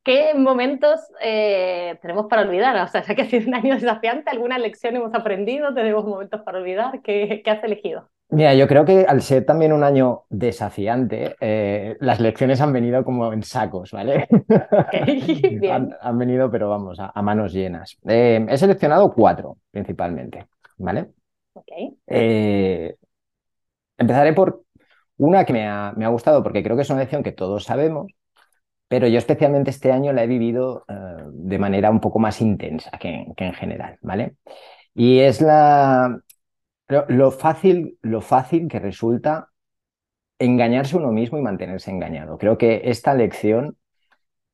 ¿Qué 0.06 0.36
momentos 0.36 1.02
eh, 1.20 1.98
tenemos 2.00 2.28
para 2.28 2.44
olvidar? 2.44 2.76
O 2.76 2.88
sea, 2.88 3.02
ya 3.02 3.16
que 3.16 3.24
ha 3.24 3.26
sido 3.26 3.48
un 3.48 3.56
año 3.56 3.74
desafiante, 3.74 4.30
¿alguna 4.30 4.60
lección 4.60 4.96
hemos 4.96 5.16
aprendido? 5.16 5.74
¿Tenemos 5.74 6.06
momentos 6.06 6.42
para 6.44 6.60
olvidar? 6.60 7.02
¿Qué, 7.02 7.42
has 7.44 7.64
elegido? 7.64 8.08
Mira, 8.30 8.54
yo 8.54 8.68
creo 8.68 8.86
que 8.86 9.06
al 9.08 9.22
ser 9.22 9.46
también 9.46 9.74
un 9.74 9.84
año 9.84 10.26
desafiante, 10.30 11.36
eh, 11.42 11.98
las 12.02 12.20
lecciones 12.20 12.62
han 12.62 12.72
venido 12.72 13.04
como 13.04 13.34
en 13.34 13.42
sacos, 13.42 13.94
¿vale? 13.94 14.28
Han, 16.02 16.20
venido, 16.20 16.52
pero 16.52 16.70
vamos, 16.70 17.00
a, 17.00 17.22
manos 17.24 17.52
llenas. 17.52 17.98
Eh, 18.08 18.46
he 18.48 18.58
seleccionado 18.58 19.12
cuatro 19.12 19.58
principalmente, 19.72 20.46
¿vale? 20.78 21.08
Okay. 21.56 21.98
empezaré 23.98 24.34
por 24.34 24.62
una 25.18 25.46
que 25.46 25.54
me 25.54 25.68
ha, 25.68 25.94
me 25.96 26.06
ha 26.06 26.10
gustado 26.10 26.44
porque 26.44 26.62
creo 26.62 26.76
que 26.76 26.84
es 26.84 26.90
una 26.92 27.00
lección 27.00 27.24
que 27.24 27.32
todos 27.32 27.64
sabemos, 27.64 28.12
pero 28.88 29.08
yo 29.08 29.18
especialmente 29.18 29.72
este 29.72 29.92
año 29.92 30.14
la 30.14 30.24
he 30.24 30.28
vivido 30.28 30.86
eh, 30.88 30.94
de 31.32 31.60
manera 31.60 31.90
un 31.90 32.00
poco 32.00 32.20
más 32.20 32.42
intensa 32.42 32.92
que, 33.00 33.26
en 33.36 33.54
general, 33.54 33.98
¿vale? 34.02 34.36
Y 34.94 35.20
es 35.20 35.42
la, 35.42 36.20
lo, 36.88 37.32
fácil, 37.32 37.98
lo 38.02 38.22
fácil 38.22 38.68
que 38.68 38.80
resulta 38.80 39.50
engañarse 40.40 40.98
uno 40.98 41.12
mismo 41.12 41.38
y 41.38 41.42
mantenerse 41.42 41.92
engañado. 41.92 42.38
Creo 42.38 42.58
que 42.58 42.82
esta 42.86 43.14
lección, 43.14 43.78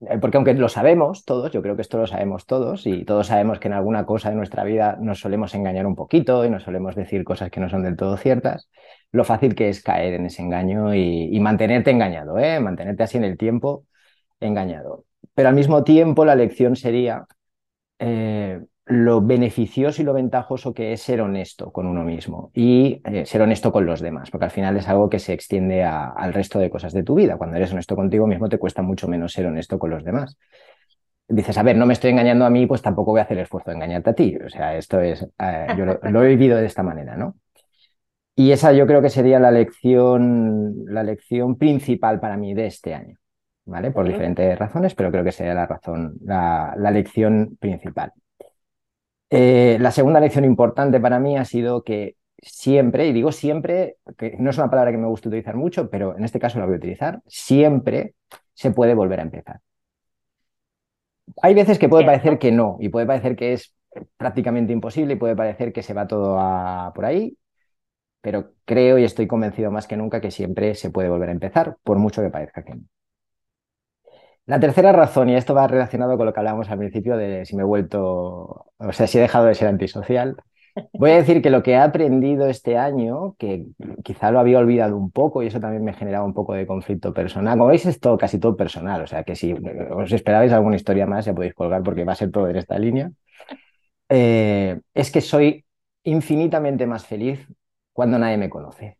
eh, 0.02 0.18
porque 0.20 0.38
aunque 0.38 0.54
lo 0.54 0.70
sabemos 0.70 1.26
todos, 1.26 1.52
yo 1.52 1.62
creo 1.62 1.76
que 1.76 1.82
esto 1.82 1.98
lo 1.98 2.08
sabemos 2.08 2.46
todos 2.46 2.88
y 2.88 3.04
todos 3.04 3.28
sabemos 3.28 3.60
que 3.60 3.68
en 3.68 3.74
alguna 3.74 4.06
cosa 4.06 4.30
de 4.30 4.36
nuestra 4.36 4.64
vida 4.64 4.98
nos 5.02 5.20
solemos 5.20 5.54
engañar 5.56 5.86
un 5.86 5.96
poquito 5.96 6.46
y 6.46 6.50
nos 6.50 6.64
solemos 6.64 6.96
decir 6.96 7.24
cosas 7.24 7.52
que 7.52 7.60
no 7.60 7.70
son 7.70 7.84
del 7.84 7.98
todo 7.98 8.18
ciertas, 8.18 8.70
lo 9.12 9.26
fácil 9.26 9.56
que 9.56 9.70
es 9.70 9.84
caer 9.84 10.14
en 10.14 10.28
ese 10.28 10.42
engaño 10.42 10.96
y, 10.96 11.38
mantenerte 11.42 11.92
engañado, 11.92 12.40
¿eh? 12.40 12.60
mantenerte 12.60 13.04
así 13.04 13.18
en 13.18 13.26
el 13.26 13.38
tiempo 13.38 13.86
engañado. 14.42 15.06
Pero 15.34 15.50
al 15.50 15.56
mismo 15.56 15.84
tiempo 15.84 16.26
la 16.26 16.36
lección 16.36 16.76
sería, 16.76 17.26
eh, 18.00 18.60
lo 18.92 19.22
beneficioso 19.22 20.02
y 20.02 20.06
lo 20.06 20.14
ventajoso 20.14 20.74
que 20.74 20.92
es 20.92 21.02
ser 21.02 21.22
honesto 21.22 21.72
con 21.72 21.88
uno 21.88 22.04
mismo 22.04 22.52
y 22.54 23.02
eh, 23.06 23.26
ser 23.26 23.42
honesto 23.42 23.72
con 23.72 23.86
los 23.86 24.02
demás, 24.02 24.30
porque 24.32 24.46
al 24.46 24.52
final 24.52 24.76
es 24.76 24.88
algo 24.88 25.10
que 25.10 25.20
se 25.20 25.34
extiende 25.34 25.84
al 25.84 26.34
resto 26.34 26.60
de 26.60 26.70
cosas 26.70 26.92
de 26.92 27.04
tu 27.04 27.16
vida. 27.16 27.38
Cuando 27.38 27.56
eres 27.58 27.72
honesto 27.72 27.96
contigo 27.96 28.28
mismo 28.28 28.50
te 28.50 28.58
cuesta 28.58 28.82
mucho 28.82 29.08
menos 29.08 29.32
ser 29.32 29.46
honesto 29.46 29.80
con 29.80 29.92
los 29.92 30.04
demás. 30.04 30.38
Dices, 31.28 31.58
a 31.58 31.64
ver, 31.64 31.78
no 31.78 31.86
me 31.86 31.94
estoy 31.94 32.12
engañando 32.12 32.44
a 32.44 32.50
mí, 32.50 32.66
pues 32.66 32.82
tampoco 32.82 33.12
voy 33.12 33.22
a 33.22 33.24
hacer 33.24 33.38
el 33.38 33.44
esfuerzo 33.44 33.70
de 33.70 33.78
engañarte 33.78 34.10
a 34.10 34.14
ti. 34.14 34.38
O 34.46 34.50
sea, 34.50 34.76
esto 34.76 35.00
es, 35.00 35.26
eh, 35.40 35.68
yo 35.78 35.86
lo, 35.86 36.24
he 36.24 36.28
vivido 36.28 36.58
de 36.58 36.66
esta 36.66 36.84
manera, 36.84 37.16
¿no? 37.16 37.36
Y 38.36 38.52
esa 38.52 38.74
yo 38.74 38.86
creo 38.88 39.02
que 39.02 39.10
sería 39.10 39.40
la 39.40 39.52
lección, 39.52 40.84
la 40.88 41.04
lección 41.04 41.58
principal 41.58 42.20
para 42.20 42.36
mí 42.36 42.54
de 42.54 42.66
este 42.66 42.94
año, 42.94 43.18
¿vale? 43.66 43.92
Por 43.92 44.08
diferentes 44.08 44.58
razones, 44.58 44.96
pero 44.96 45.12
creo 45.12 45.24
que 45.24 45.32
sería 45.32 45.54
la 45.54 45.68
razón, 45.68 46.16
la 46.22 46.92
lección 46.92 47.58
principal. 47.60 48.12
Eh, 49.34 49.78
la 49.80 49.92
segunda 49.92 50.20
lección 50.20 50.44
importante 50.44 51.00
para 51.00 51.18
mí 51.18 51.38
ha 51.38 51.46
sido 51.46 51.84
que 51.84 52.18
siempre, 52.38 53.08
y 53.08 53.14
digo 53.14 53.32
siempre, 53.32 53.96
que 54.18 54.36
no 54.38 54.50
es 54.50 54.58
una 54.58 54.70
palabra 54.70 54.92
que 54.92 54.98
me 54.98 55.08
gusta 55.08 55.30
utilizar 55.30 55.56
mucho, 55.56 55.90
pero 55.90 56.18
en 56.18 56.26
este 56.26 56.40
caso 56.40 56.60
la 56.60 56.66
voy 56.66 56.76
a 56.76 56.78
utilizar, 56.78 57.22
siempre 57.28 58.16
se 58.54 58.72
puede 58.72 58.94
volver 58.94 59.20
a 59.20 59.24
empezar. 59.24 59.62
Hay 61.42 61.54
veces 61.54 61.80
que 61.80 61.88
puede 61.88 62.06
parecer 62.06 62.38
que 62.40 62.52
no, 62.52 62.78
y 62.82 62.90
puede 62.90 63.06
parecer 63.06 63.38
que 63.38 63.54
es 63.54 63.74
prácticamente 64.18 64.74
imposible, 64.74 65.14
y 65.14 65.18
puede 65.18 65.36
parecer 65.36 65.72
que 65.72 65.82
se 65.84 65.94
va 65.94 66.08
todo 66.08 66.38
por 66.94 67.06
ahí, 67.06 67.38
pero 68.22 68.54
creo 68.66 68.98
y 68.98 69.06
estoy 69.06 69.28
convencido 69.28 69.72
más 69.72 69.88
que 69.88 69.98
nunca 69.98 70.20
que 70.20 70.32
siempre 70.32 70.76
se 70.76 70.90
puede 70.90 71.10
volver 71.10 71.30
a 71.30 71.34
empezar, 71.34 71.78
por 71.84 71.98
mucho 72.00 72.22
que 72.22 72.30
parezca 72.30 72.64
que 72.64 72.76
no. 72.76 72.84
La 74.52 74.60
tercera 74.60 74.92
razón, 74.92 75.30
y 75.30 75.36
esto 75.38 75.54
va 75.56 75.66
relacionado 75.66 76.18
con 76.18 76.26
lo 76.26 76.34
que 76.34 76.42
hablábamos 76.42 76.70
al 76.70 76.78
principio 76.78 77.16
de 77.16 77.46
si 77.46 77.56
me 77.56 77.62
he 77.62 77.66
vuelto, 77.66 78.66
o 78.78 78.92
sea, 78.92 79.08
si 79.08 79.18
he 79.18 79.22
dejado 79.22 79.46
de 79.46 79.56
ser 79.56 79.70
antisocial, 79.70 80.36
voy 80.92 81.12
a 81.12 81.16
decir 81.16 81.42
que 81.42 81.50
lo 81.50 81.64
que 81.64 81.72
he 81.72 81.78
aprendido 81.78 82.48
este 82.48 82.78
año, 82.78 83.34
que 83.40 83.68
quizá 84.04 84.30
lo 84.30 84.42
había 84.42 84.60
olvidado 84.60 84.98
un 84.98 85.10
poco 85.10 85.42
y 85.42 85.48
eso 85.48 85.62
también 85.62 85.86
me 85.86 85.94
generaba 85.94 86.26
un 86.26 86.34
poco 86.34 86.54
de 86.54 86.68
conflicto 86.68 87.14
personal, 87.14 87.58
como 87.58 87.70
veis 87.70 87.86
es 87.86 88.02
todo, 88.02 88.18
casi 88.18 88.40
todo 88.40 88.58
personal, 88.58 89.02
o 89.02 89.08
sea 89.08 89.24
que 89.24 89.38
si 89.38 89.54
os 89.54 90.12
esperabais 90.12 90.52
alguna 90.52 90.76
historia 90.76 91.06
más 91.06 91.24
ya 91.24 91.34
podéis 91.34 91.54
colgar 91.54 91.82
porque 91.82 92.04
va 92.04 92.12
a 92.12 92.16
ser 92.16 92.30
todo 92.30 92.50
en 92.50 92.58
esta 92.58 92.78
línea, 92.78 93.10
eh, 94.10 94.82
es 94.94 95.12
que 95.12 95.22
soy 95.22 95.64
infinitamente 96.04 96.86
más 96.86 97.06
feliz 97.06 97.48
cuando 97.94 98.20
nadie 98.20 98.38
me 98.38 98.50
conoce 98.50 98.98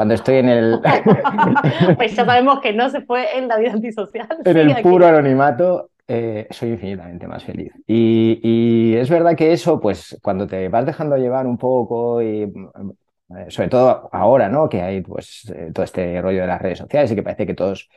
cuando 0.00 0.14
estoy 0.14 0.36
en 0.36 0.48
el... 0.48 0.80
pues 1.98 2.16
ya 2.16 2.24
sabemos 2.24 2.60
que 2.60 2.72
no 2.72 2.88
se 2.88 3.02
fue 3.02 3.36
en 3.36 3.48
la 3.48 3.58
vida 3.58 3.72
antisocial. 3.72 4.26
En 4.46 4.56
el 4.56 4.80
puro 4.80 5.06
anonimato, 5.06 5.90
eh, 6.08 6.46
soy 6.48 6.70
infinitamente 6.70 7.28
más 7.28 7.44
feliz. 7.44 7.70
Y, 7.86 8.94
es 8.96 9.10
verdad 9.10 9.36
que 9.36 9.52
eso, 9.52 9.78
pues 9.78 10.18
cuando 10.22 10.46
te 10.46 10.70
vas 10.70 10.86
dejando 10.86 11.18
llevar 11.18 11.46
un 11.46 11.58
poco 11.58 12.22
y 12.22 12.44
eh, 12.44 13.46
sobre 13.48 13.68
todo 13.68 14.08
ahora, 14.10 14.48
¿no? 14.48 14.70
Que 14.70 14.80
hay 14.80 15.02
pues 15.02 15.52
eh, 15.54 15.70
todo 15.70 15.84
este 15.84 16.22
rollo 16.22 16.40
de 16.40 16.46
las 16.46 16.62
redes 16.62 16.78
sociales 16.78 17.12
y 17.12 17.14
que 17.14 17.22
parece 17.22 17.46
que 17.46 17.54
todos 17.54 17.90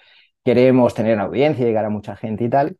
queremos 0.44 0.94
tener 0.94 1.14
una 1.14 1.24
audiencia, 1.24 1.64
y 1.64 1.68
llegar 1.70 1.86
a 1.86 1.90
mucha 1.90 2.18
gente 2.18 2.44
y 2.44 2.50
tal, 2.50 2.76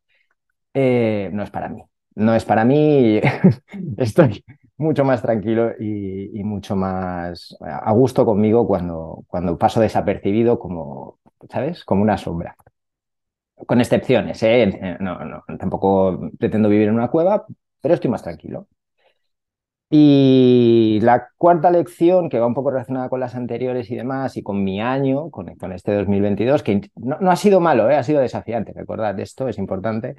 no 0.74 1.44
es 1.44 1.50
para 1.50 1.70
mí. 1.70 1.82
No 2.16 2.36
es 2.36 2.46
para 2.46 2.64
mí, 2.66 3.20
estoy 3.98 4.44
mucho 4.78 5.04
más 5.06 5.22
tranquilo 5.22 5.72
y, 5.80 6.44
mucho 6.44 6.76
más 6.76 7.56
a 7.62 7.92
gusto 7.94 8.26
conmigo 8.26 8.68
cuando, 8.68 9.24
cuando 9.28 9.58
paso 9.58 9.80
desapercibido 9.80 10.60
como, 10.60 11.20
¿sabes? 11.50 11.84
Como 11.86 12.02
una 12.02 12.18
sombra. 12.18 12.56
Con 13.68 13.80
excepciones, 13.80 14.42
¿eh? 14.44 14.98
No, 15.00 15.24
no, 15.26 15.44
tampoco 15.58 16.32
pretendo 16.38 16.70
vivir 16.70 16.90
en 16.90 16.96
una 16.96 17.10
cueva, 17.10 17.46
pero 17.82 17.94
estoy 17.94 18.10
más 18.10 18.24
tranquilo. 18.24 18.68
Y 19.90 21.00
la 21.04 21.30
cuarta 21.38 21.70
lección, 21.70 22.28
que 22.28 22.40
va 22.40 22.48
un 22.48 22.56
poco 22.56 22.72
relacionada 22.72 23.10
con 23.10 23.20
las 23.20 23.36
anteriores 23.36 23.92
y 23.92 23.96
demás, 23.96 24.36
y 24.38 24.42
con 24.42 24.64
mi 24.64 24.82
año, 24.82 25.30
con, 25.30 25.56
con 25.56 25.72
este 25.72 25.94
2022, 25.94 26.64
que 26.64 26.90
no, 26.96 27.20
no 27.20 27.30
ha 27.30 27.36
sido 27.36 27.60
malo, 27.60 27.90
¿eh? 27.90 27.96
ha 27.96 28.04
sido 28.04 28.20
desafiante, 28.20 28.74
recordad 28.74 29.20
esto, 29.20 29.48
es 29.48 29.60
importante, 29.60 30.16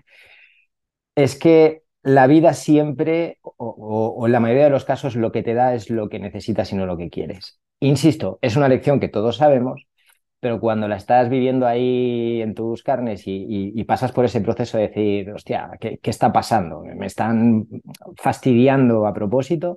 es 1.14 1.36
que 1.38 1.83
la 2.04 2.26
vida 2.26 2.52
siempre, 2.52 3.38
o, 3.42 4.26
en 4.26 4.32
la 4.32 4.40
mayoría 4.40 4.64
de 4.64 4.70
los 4.70 4.84
casos, 4.84 5.16
lo 5.16 5.32
que 5.32 5.42
te 5.42 5.54
da 5.54 5.75
es 5.75 5.88
lo 5.90 6.08
que 6.11 6.18
necesitas 6.18 6.70
y 6.73 6.76
no 6.76 6.87
lo 6.87 6.99
que 6.99 7.08
quieres. 7.08 7.58
Insisto, 7.80 8.38
es 8.42 8.56
una 8.56 8.68
lección 8.68 9.00
que 9.00 9.08
todos 9.08 9.38
sabemos, 9.38 9.87
pero 10.38 10.61
cuando 10.61 10.87
la 10.87 10.96
estás 10.96 11.30
viviendo 11.30 11.66
ahí 11.66 12.42
en 12.42 12.54
tus 12.54 12.82
carnes 12.82 13.23
y, 13.25 13.82
pasas 13.84 14.12
por 14.12 14.26
ese 14.26 14.42
proceso 14.42 14.76
de 14.76 14.88
decir, 14.88 15.30
hostia, 15.30 15.70
¿qué, 15.80 15.99
está 16.02 16.30
pasando? 16.30 16.82
Me 16.82 17.06
están 17.06 17.66
fastidiando 18.16 19.06
a 19.06 19.14
propósito. 19.14 19.76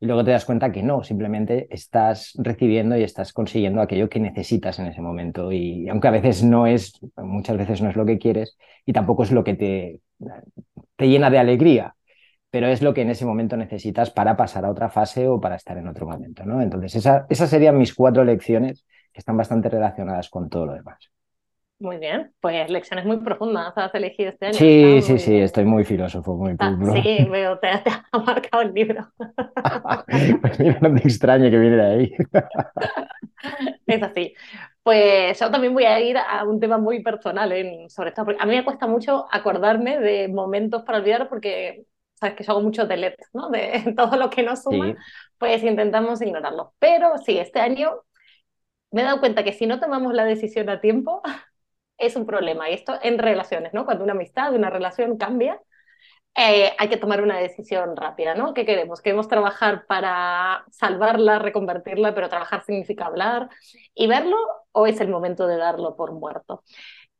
Y 0.00 0.06
luego 0.06 0.24
te 0.24 0.32
das 0.32 0.44
cuenta 0.44 0.72
que 0.72 0.82
no, 0.82 1.04
simplemente 1.04 1.68
estás 1.70 2.32
recibiendo 2.38 2.96
y 2.96 3.04
estás 3.04 3.32
consiguiendo 3.32 3.80
aquello 3.80 4.08
que 4.08 4.18
necesitas 4.18 4.80
en 4.80 4.86
ese 4.86 5.00
momento. 5.00 5.52
Y 5.52 5.88
aunque 5.88 6.08
a 6.08 6.10
veces 6.10 6.42
no 6.42 6.66
es, 6.66 6.98
muchas 7.16 7.56
veces 7.56 7.80
no 7.82 7.88
es 7.90 7.94
lo 7.94 8.04
que 8.04 8.18
quieres 8.18 8.58
y 8.84 8.92
tampoco 8.92 9.22
es 9.22 9.30
lo 9.30 9.44
que 9.44 9.54
te, 9.54 10.00
te 11.02 11.08
llena 11.08 11.30
de 11.30 11.38
alegría, 11.38 11.96
pero 12.48 12.68
es 12.68 12.80
lo 12.80 12.94
que 12.94 13.02
en 13.02 13.10
ese 13.10 13.26
momento 13.26 13.56
necesitas 13.56 14.10
para 14.10 14.36
pasar 14.36 14.64
a 14.64 14.70
otra 14.70 14.88
fase 14.88 15.26
o 15.26 15.40
para 15.40 15.56
estar 15.56 15.76
en 15.76 15.88
otro 15.88 16.06
momento. 16.06 16.44
¿no? 16.44 16.62
Entonces, 16.62 17.04
esas 17.28 17.50
serían 17.50 17.76
mis 17.76 17.92
cuatro 17.92 18.22
lecciones 18.22 18.86
que 19.12 19.18
están 19.18 19.36
bastante 19.36 19.68
relacionadas 19.68 20.30
con 20.30 20.48
todo 20.48 20.66
lo 20.66 20.74
demás. 20.74 21.10
Muy 21.80 21.96
bien, 21.96 22.30
pues 22.40 22.70
lecciones 22.70 23.04
muy 23.04 23.16
profundas 23.16 23.72
has 23.74 23.92
elegido 23.96 24.30
este 24.30 24.46
año. 24.46 24.54
Sí, 24.54 25.00
sí, 25.02 25.18
sí, 25.18 25.36
estoy 25.38 25.64
muy 25.64 25.82
filósofo, 25.82 26.36
muy 26.36 26.54
ah, 26.60 26.76
Sí, 27.02 27.26
veo, 27.28 27.58
te, 27.58 27.66
ha 27.66 28.18
marcado 28.24 28.62
el 28.62 28.72
libro. 28.72 29.08
pues 30.40 30.60
mira, 30.60 30.78
no 30.80 30.90
me 30.90 31.00
extrañe 31.00 31.50
que 31.50 31.58
viene 31.58 31.76
de 31.76 31.82
ahí. 31.82 32.12
es 33.86 34.02
así. 34.02 34.34
Pues 34.82 35.38
yo 35.38 35.50
también 35.50 35.74
voy 35.74 35.84
a 35.84 36.00
ir 36.00 36.16
a 36.18 36.44
un 36.44 36.58
tema 36.58 36.78
muy 36.78 37.02
personal, 37.02 37.52
en, 37.52 37.88
sobre 37.90 38.10
esto, 38.10 38.24
porque 38.24 38.42
a 38.42 38.46
mí 38.46 38.56
me 38.56 38.64
cuesta 38.64 38.86
mucho 38.86 39.26
acordarme 39.30 39.98
de 39.98 40.28
momentos 40.28 40.82
para 40.82 40.98
olvidar 40.98 41.28
porque 41.28 41.84
sabes 42.14 42.36
que 42.36 42.44
yo 42.44 42.52
hago 42.52 42.62
mucho 42.62 42.86
delete, 42.86 43.24
¿no? 43.32 43.50
De 43.50 43.94
todo 43.96 44.16
lo 44.16 44.30
que 44.30 44.42
no 44.42 44.56
suma, 44.56 44.96
pues 45.38 45.62
intentamos 45.62 46.20
ignorarlo. 46.22 46.74
Pero 46.78 47.18
sí, 47.18 47.38
este 47.38 47.60
año 47.60 48.02
me 48.90 49.02
he 49.02 49.04
dado 49.04 49.20
cuenta 49.20 49.44
que 49.44 49.52
si 49.52 49.66
no 49.66 49.80
tomamos 49.80 50.14
la 50.14 50.24
decisión 50.24 50.68
a 50.68 50.80
tiempo, 50.80 51.22
es 51.98 52.16
un 52.16 52.26
problema. 52.26 52.70
Y 52.70 52.74
esto 52.74 52.98
en 53.02 53.18
relaciones, 53.18 53.74
¿no? 53.74 53.84
Cuando 53.84 54.04
una 54.04 54.12
amistad, 54.12 54.54
una 54.54 54.70
relación 54.70 55.16
cambia, 55.16 55.60
eh, 56.34 56.72
hay 56.78 56.88
que 56.88 56.96
tomar 56.96 57.22
una 57.22 57.38
decisión 57.38 57.96
rápida, 57.96 58.34
¿no? 58.34 58.54
¿Qué 58.54 58.64
queremos? 58.64 59.02
¿Queremos 59.02 59.28
trabajar 59.28 59.84
para 59.86 60.64
salvarla, 60.70 61.38
reconvertirla, 61.38 62.14
pero 62.14 62.28
trabajar 62.28 62.64
significa 62.64 63.06
hablar 63.06 63.50
y 63.94 64.06
verlo 64.06 64.36
o 64.72 64.86
es 64.86 65.00
el 65.00 65.08
momento 65.08 65.46
de 65.46 65.58
darlo 65.58 65.94
por 65.96 66.12
muerto? 66.12 66.62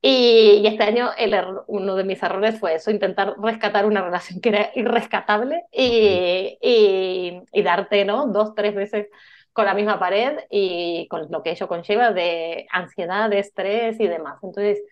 Y, 0.00 0.66
este 0.66 0.82
año 0.84 1.10
el 1.16 1.34
uno 1.68 1.94
de 1.94 2.04
mis 2.04 2.22
errores 2.22 2.58
fue 2.58 2.74
eso, 2.74 2.90
intentar 2.90 3.34
rescatar 3.38 3.86
una 3.86 4.02
relación 4.02 4.40
que 4.40 4.48
era 4.48 4.70
irrescatable 4.74 5.64
y, 5.70 6.58
y, 6.60 7.42
y 7.52 7.62
darte, 7.62 8.04
¿no? 8.04 8.26
Dos, 8.26 8.54
tres 8.54 8.74
veces 8.74 9.08
con 9.52 9.66
la 9.66 9.74
misma 9.74 9.98
pared 9.98 10.38
y 10.50 11.06
con 11.08 11.30
lo 11.30 11.42
que 11.42 11.50
ello 11.50 11.68
conlleva 11.68 12.12
de 12.12 12.66
ansiedad, 12.72 13.30
de 13.30 13.38
estrés 13.40 14.00
y 14.00 14.08
demás. 14.08 14.38
Entonces, 14.42 14.82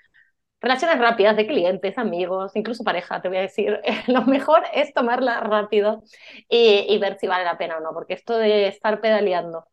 relaciones 0.61 0.99
rápidas 0.99 1.37
de 1.37 1.47
clientes, 1.47 1.99
amigos, 1.99 2.52
incluso 2.55 2.85
pareja, 2.85 3.21
te 3.23 3.29
voy 3.29 3.38
a 3.38 3.43
decir, 3.43 3.81
lo 4.09 4.23
mejor 4.23 4.62
es 4.75 4.93
tomarla 4.95 5.40
rápido 5.40 6.02
y, 6.49 6.87
y, 6.88 6.99
ver 6.99 7.19
si 7.19 7.26
vale 7.26 7.45
la 7.45 7.59
pena 7.59 7.79
o 7.79 7.81
no, 7.81 7.93
porque 7.93 8.14
esto 8.14 8.37
de 8.38 8.69
estar 8.69 9.00
pedaleando, 9.00 9.67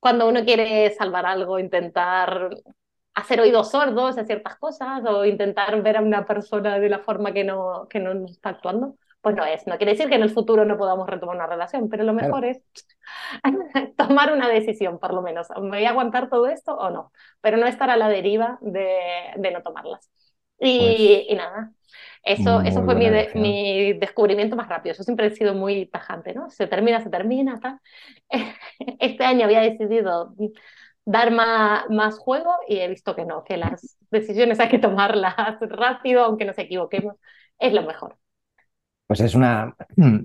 cuando 0.00 0.28
uno 0.28 0.44
quiere 0.44 0.90
salvar 0.94 1.26
algo, 1.26 1.58
intentar 1.58 2.50
hacer 3.14 3.40
oídos 3.40 3.70
sordos 3.70 4.18
a 4.18 4.24
ciertas 4.24 4.56
cosas 4.56 5.04
o 5.06 5.24
intentar 5.24 5.80
ver 5.82 5.98
a 5.98 6.00
una 6.02 6.26
persona 6.26 6.78
de 6.78 6.88
la 6.88 7.00
forma 7.00 7.32
que 7.32 7.44
no, 7.44 7.86
que 7.88 8.00
no 8.00 8.26
está 8.26 8.50
actuando, 8.50 8.96
pues 9.20 9.36
no 9.36 9.44
es. 9.44 9.66
No 9.66 9.76
quiere 9.76 9.92
decir 9.92 10.08
que 10.08 10.16
en 10.16 10.22
el 10.22 10.30
futuro 10.30 10.64
no 10.64 10.78
podamos 10.78 11.08
retomar 11.08 11.36
una 11.36 11.46
relación, 11.46 11.88
pero 11.88 12.04
lo 12.04 12.12
mejor 12.14 12.44
es 12.44 12.62
tomar 13.96 14.32
una 14.32 14.48
decisión, 14.48 14.98
por 14.98 15.14
lo 15.14 15.22
menos. 15.22 15.48
¿Me 15.60 15.68
voy 15.68 15.84
a 15.84 15.90
aguantar 15.90 16.28
todo 16.28 16.46
esto 16.48 16.74
o 16.74 16.90
no? 16.90 17.12
Pero 17.40 17.56
no 17.56 17.66
estar 17.66 17.90
a 17.90 17.96
la 17.96 18.08
deriva 18.08 18.58
de, 18.60 18.98
de 19.36 19.50
no 19.52 19.62
tomarlas. 19.62 20.10
Y, 20.62 20.78
pues 20.78 21.24
y 21.28 21.34
nada, 21.34 21.72
eso, 22.22 22.60
eso 22.60 22.84
fue 22.84 22.94
mi, 22.94 23.06
mi, 23.34 23.92
descubrimiento 23.94 24.54
más 24.54 24.68
rápido. 24.68 24.94
Yo 24.94 25.02
siempre 25.02 25.26
he 25.26 25.30
sido 25.30 25.54
muy 25.54 25.86
tajante, 25.86 26.34
¿no? 26.34 26.50
Se 26.50 26.68
termina, 26.68 27.00
se 27.00 27.10
termina, 27.10 27.58
tal. 27.60 27.80
Este 29.00 29.24
año 29.24 29.44
había 29.44 29.60
decidido 29.60 30.34
dar 31.04 31.32
más, 31.32 31.90
más 31.90 32.18
juego 32.18 32.52
y 32.68 32.78
he 32.78 32.88
visto 32.88 33.16
que 33.16 33.24
no, 33.24 33.42
que 33.42 33.56
las 33.56 33.98
decisiones 34.10 34.60
hay 34.60 34.68
que 34.68 34.78
tomarlas 34.78 35.34
rápido, 35.60 36.24
aunque 36.24 36.44
nos 36.44 36.58
equivoquemos, 36.58 37.16
es 37.58 37.72
lo 37.72 37.82
mejor. 37.82 38.16
Pues 39.08 39.20
es 39.20 39.34
una, 39.34 39.74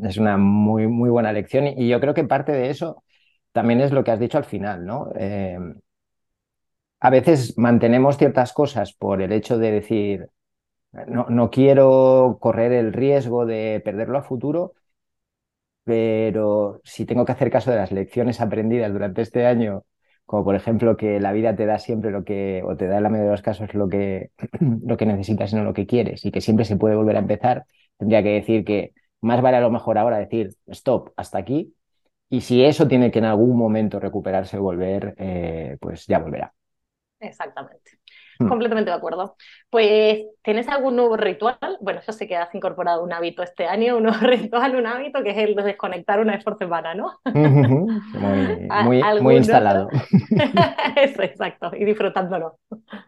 es 0.03 0.17
una 0.17 0.37
muy, 0.37 0.87
muy 0.87 1.09
buena 1.09 1.33
lección 1.33 1.65
y 1.67 1.87
yo 1.87 1.99
creo 1.99 2.13
que 2.13 2.23
parte 2.23 2.51
de 2.51 2.69
eso 2.69 3.03
también 3.51 3.81
es 3.81 3.91
lo 3.91 4.03
que 4.03 4.11
has 4.11 4.19
dicho 4.19 4.37
al 4.37 4.45
final, 4.45 4.85
¿no? 4.85 5.09
Eh, 5.17 5.57
a 6.99 7.09
veces 7.09 7.57
mantenemos 7.57 8.17
ciertas 8.17 8.53
cosas 8.53 8.93
por 8.93 9.21
el 9.21 9.31
hecho 9.31 9.57
de 9.57 9.71
decir, 9.71 10.29
no, 11.07 11.27
no, 11.29 11.51
quiero 11.51 12.37
correr 12.41 12.71
el 12.73 12.93
riesgo 12.93 13.45
de 13.45 13.81
perderlo 13.85 14.19
a 14.19 14.23
futuro 14.23 14.73
pero 15.83 16.81
si 16.83 17.05
tengo 17.05 17.25
que 17.25 17.31
hacer 17.31 17.49
caso 17.51 17.71
de 17.71 17.77
las 17.77 17.91
lecciones 17.91 18.41
aprendidas 18.41 18.91
durante 18.91 19.21
este 19.21 19.45
año, 19.45 19.83
como 20.25 20.43
por 20.43 20.55
ejemplo 20.55 20.97
que 20.97 21.19
la 21.21 21.31
vida 21.31 21.55
te 21.55 21.65
da 21.65 21.79
siempre 21.79 22.11
lo 22.11 22.23
que, 22.25 22.61
o 22.65 22.75
te 22.75 22.87
da 22.87 22.97
en 22.97 23.03
la 23.03 23.09
mayoría 23.09 23.29
de 23.31 23.33
los 23.35 23.41
casos 23.41 23.73
lo 23.73 23.87
que, 23.89 24.31
lo 24.59 24.97
que 24.97 25.05
necesitas 25.05 25.53
y 25.53 25.55
no 25.55 25.63
lo 25.63 25.73
que 25.73 25.87
quieres, 25.87 26.25
y 26.25 26.31
que 26.31 26.41
siempre 26.41 26.65
se 26.65 26.75
puede 26.77 26.95
volver 26.95 27.15
a 27.15 27.19
empezar, 27.19 27.65
tendría 27.97 28.21
que 28.23 28.29
decir 28.33 28.65
que 28.65 28.93
más 29.21 29.41
vale 29.41 29.57
a 29.57 29.61
lo 29.61 29.71
mejor 29.71 29.97
ahora 29.97 30.17
decir 30.17 30.55
stop, 30.67 31.11
hasta 31.15 31.37
aquí, 31.37 31.73
y 32.29 32.41
si 32.41 32.63
eso 32.65 32.87
tiene 32.87 33.11
que 33.11 33.19
en 33.19 33.25
algún 33.25 33.57
momento 33.57 33.99
recuperarse 33.99 34.57
volver, 34.59 35.15
eh, 35.17 35.77
pues 35.81 36.05
ya 36.07 36.19
volverá. 36.19 36.53
Exactamente. 37.19 37.99
Hmm. 38.39 38.47
Completamente 38.47 38.91
de 38.91 38.95
acuerdo. 38.95 39.35
Pues, 39.69 40.25
¿tienes 40.43 40.67
algún 40.67 40.95
nuevo 40.95 41.17
ritual? 41.17 41.57
Bueno, 41.81 42.01
yo 42.05 42.13
sé 42.13 42.27
que 42.27 42.35
has 42.35 42.53
incorporado 42.53 43.03
un 43.03 43.11
hábito 43.11 43.41
este 43.41 43.65
año, 43.65 43.97
un 43.97 44.03
nuevo 44.03 44.19
ritual, 44.21 44.75
un 44.75 44.85
hábito 44.85 45.23
que 45.23 45.31
es 45.31 45.37
el 45.37 45.55
de 45.55 45.63
desconectar 45.63 46.19
una 46.19 46.33
vez 46.35 46.43
por 46.43 46.57
semana, 46.57 46.93
¿no? 46.93 47.19
muy, 48.83 49.03
muy, 49.21 49.35
instalado. 49.35 49.89
Eso, 50.95 51.23
exacto, 51.23 51.71
y 51.75 51.85
disfrutándolo. 51.85 52.59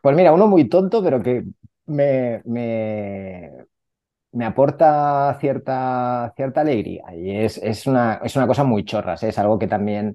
Pues 0.01 0.16
mira, 0.16 0.34
uno 0.34 0.48
muy 0.48 0.68
tonto, 0.68 1.04
pero 1.04 1.22
que 1.22 1.44
me, 1.86 2.42
me, 2.46 3.51
me 4.32 4.46
aporta 4.46 5.38
cierta, 5.39 6.34
cierta 6.36 6.62
alegría 6.62 7.04
y 7.16 7.38
es, 7.38 7.58
es, 7.58 7.88
una, 7.88 8.22
es 8.24 8.36
una 8.36 8.48
cosa 8.48 8.63
muy 8.63 8.84
chorras, 8.86 9.24
¿eh? 9.24 9.30
es 9.30 9.39
algo 9.39 9.58
que 9.58 9.68
también 9.68 10.13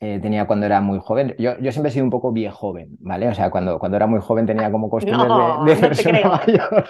eh, 0.00 0.18
tenía 0.20 0.46
cuando 0.46 0.66
era 0.66 0.80
muy 0.80 0.98
joven. 0.98 1.34
Yo, 1.38 1.58
yo, 1.58 1.72
siempre 1.72 1.90
he 1.90 1.92
sido 1.92 2.04
un 2.04 2.10
poco 2.10 2.32
viejo 2.32 2.56
joven, 2.56 2.96
¿vale? 3.00 3.28
O 3.28 3.34
sea, 3.34 3.50
cuando, 3.50 3.78
cuando 3.78 3.96
era 3.96 4.06
muy 4.06 4.20
joven 4.20 4.46
tenía 4.46 4.72
como 4.72 4.88
costumbre 4.88 5.28
de, 5.28 5.74
de 5.74 5.80
persona 5.80 6.20
mayor. 6.46 6.88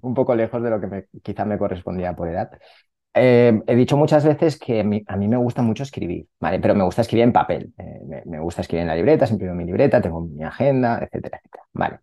un 0.00 0.14
poco 0.14 0.34
lejos 0.34 0.62
de 0.62 0.70
lo 0.70 0.80
que 0.80 0.86
me, 0.88 1.04
quizá 1.22 1.44
me 1.44 1.56
correspondía 1.56 2.14
por 2.14 2.28
edad. 2.28 2.50
Eh, 3.14 3.62
he 3.66 3.76
dicho 3.76 3.96
muchas 3.96 4.24
veces 4.24 4.58
que 4.58 4.80
a 4.80 4.84
mí, 5.16 5.28
me 5.28 5.36
gusta 5.36 5.62
mucho 5.62 5.84
escribir, 5.84 6.26
¿vale? 6.40 6.58
Pero 6.58 6.74
me 6.74 6.84
gusta 6.84 7.02
escribir 7.02 7.24
en 7.24 7.32
papel. 7.32 7.72
me, 8.06 8.22
me, 8.26 8.40
gusta 8.40 8.62
escribir 8.62 8.82
en 8.82 8.88
la 8.88 8.96
libreta, 8.96 9.26
siempre 9.26 9.46
tengo 9.46 9.56
mi 9.56 9.64
libreta, 9.64 10.02
tengo 10.02 10.20
mi 10.20 10.42
agenda, 10.42 10.98
etcétera, 10.98 11.38
etcétera. 11.38 11.64
Vale. 11.72 12.00